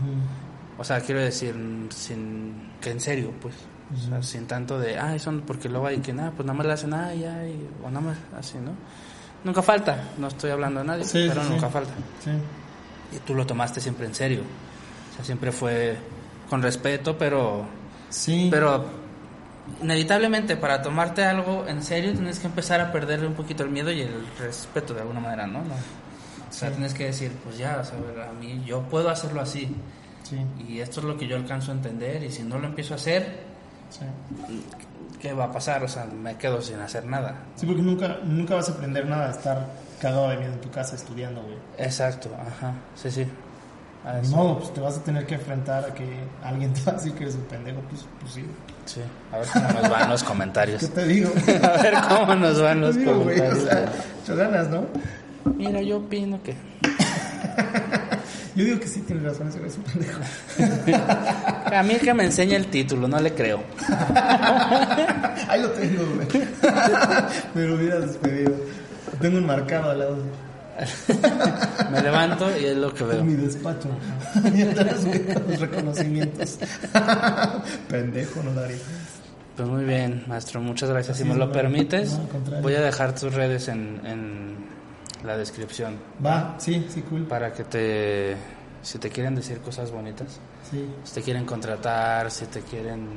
[0.80, 1.54] O sea, quiero decir,
[1.90, 3.54] sin, que en serio, pues,
[3.94, 6.56] o sea, sin tanto de, ah, eso, no", porque luego hay que, nada, pues nada
[6.56, 8.72] más le hacen, ah, ya, y- o nada más así, ¿no?
[9.44, 11.52] Nunca falta, no estoy hablando de nadie, Sí, pero sí, sí.
[11.52, 11.92] nunca falta.
[12.24, 12.30] Sí.
[13.14, 14.40] Y tú lo tomaste siempre en serio,
[15.12, 15.98] o sea, siempre fue
[16.48, 17.66] con respeto, pero,
[18.08, 18.48] Sí.
[18.50, 18.86] pero
[19.82, 23.90] inevitablemente para tomarte algo en serio tienes que empezar a perderle un poquito el miedo
[23.92, 25.58] y el respeto de alguna manera, ¿no?
[25.62, 25.74] ¿No?
[26.48, 27.96] O sea, tienes que decir, pues ya, o sea,
[28.26, 29.74] a a mí yo puedo hacerlo así
[30.30, 30.36] Sí.
[30.68, 32.96] y esto es lo que yo alcanzo a entender y si no lo empiezo a
[32.96, 33.40] hacer,
[33.90, 34.04] Sí.
[35.20, 35.82] ¿qué va a pasar?
[35.82, 37.34] O sea, me quedo sin hacer nada.
[37.56, 39.66] Sí, porque nunca, nunca vas a aprender nada de estar
[40.00, 41.56] cagado de miedo en tu casa estudiando, güey.
[41.78, 43.26] Exacto, ajá, sí, sí.
[44.02, 46.06] A modo, pues te vas a tener que enfrentar a que
[46.42, 48.44] alguien te va a decir que eres un pendejo, pues, pues sí.
[48.86, 49.00] Sí,
[49.32, 50.80] a ver cómo nos van los comentarios.
[50.86, 51.30] ¿Qué te digo?
[51.62, 53.92] A ver cómo nos van los digo, güey, o comentarios.
[54.24, 54.86] sea, ganas, ¿no?
[55.56, 56.54] Mira, yo opino que...
[58.60, 60.20] Yo digo que sí tienes razón, ese güey es un pendejo.
[61.74, 63.62] A mí el que me enseña el título, no le creo.
[65.48, 66.28] Ahí lo tengo, güey.
[67.54, 68.52] Me lo hubieras despedido.
[69.18, 70.18] Tengo enmarcado al lado
[71.90, 73.24] Me levanto y es lo que veo.
[73.24, 73.88] mi despacho.
[74.54, 75.04] Y atrás,
[75.48, 76.58] los reconocimientos.
[77.88, 78.76] Pendejo, no daría.
[79.56, 81.16] Pues muy bien, maestro, muchas gracias.
[81.16, 84.69] Si me es, lo permites, no, voy a dejar tus redes en, en
[85.24, 87.24] la descripción Va, sí, sí, cool.
[87.26, 88.36] para que te...
[88.82, 90.38] Si te quieren decir cosas bonitas,
[90.70, 90.86] Sí.
[91.04, 93.08] si te quieren contratar, si te quieren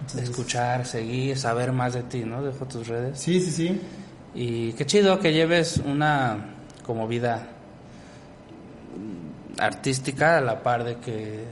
[0.00, 2.42] Entonces, escuchar, seguir, saber más de ti, ¿no?
[2.42, 3.18] Dejo tus redes.
[3.20, 3.80] Sí, sí, sí.
[4.34, 7.48] Y qué chido que lleves una como vida
[9.58, 11.44] artística a la par de que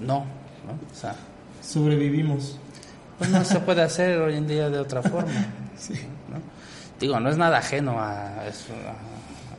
[0.00, 0.18] no,
[0.66, 0.72] ¿no?
[0.92, 1.14] O sea,
[1.62, 2.58] Sobrevivimos.
[3.18, 5.30] pues no se puede hacer hoy en día de otra forma.
[5.78, 5.94] Sí.
[6.98, 7.00] ¿No?
[7.00, 8.32] Digo, no es nada ajeno a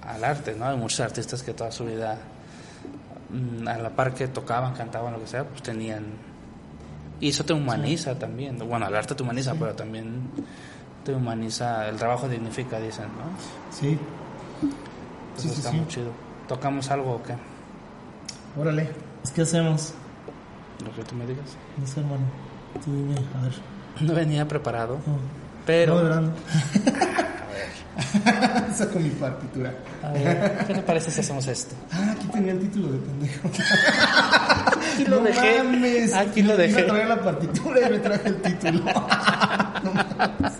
[0.07, 0.65] al arte, ¿no?
[0.65, 2.17] Hay muchos artistas que toda su vida,
[3.29, 6.05] mm, a la par que tocaban, cantaban, lo que sea, pues tenían...
[7.21, 8.57] Y eso te humaniza también.
[8.57, 10.21] Bueno, el arte te humaniza, pero también
[11.03, 13.75] te humaniza, el trabajo dignifica, dicen, ¿no?
[13.75, 13.99] Sí.
[15.37, 15.77] Eso Sí, sí, está sí.
[15.77, 16.11] muy chido.
[16.47, 17.35] ¿Tocamos algo o qué?
[18.59, 18.89] Órale.
[19.35, 19.93] ¿Qué hacemos?
[20.83, 21.55] Lo que tú me digas.
[21.77, 22.23] No sé, hermano.
[22.83, 23.53] Tú dime, a ver.
[24.01, 25.17] No venía preparado, No.
[25.67, 25.93] pero...
[25.95, 26.21] No, de verdad.
[26.21, 26.33] no.
[28.75, 29.73] Saco mi partitura.
[30.03, 31.75] A ver, ¿qué te parece si hacemos esto?
[31.91, 33.49] Ah, aquí tenía el título de pendejo.
[34.93, 35.63] Aquí lo no dejé.
[35.63, 36.13] mames.
[36.13, 36.83] Aquí lo dejé.
[36.83, 38.83] traer la partitura y me traje el título.
[39.83, 40.53] no mames.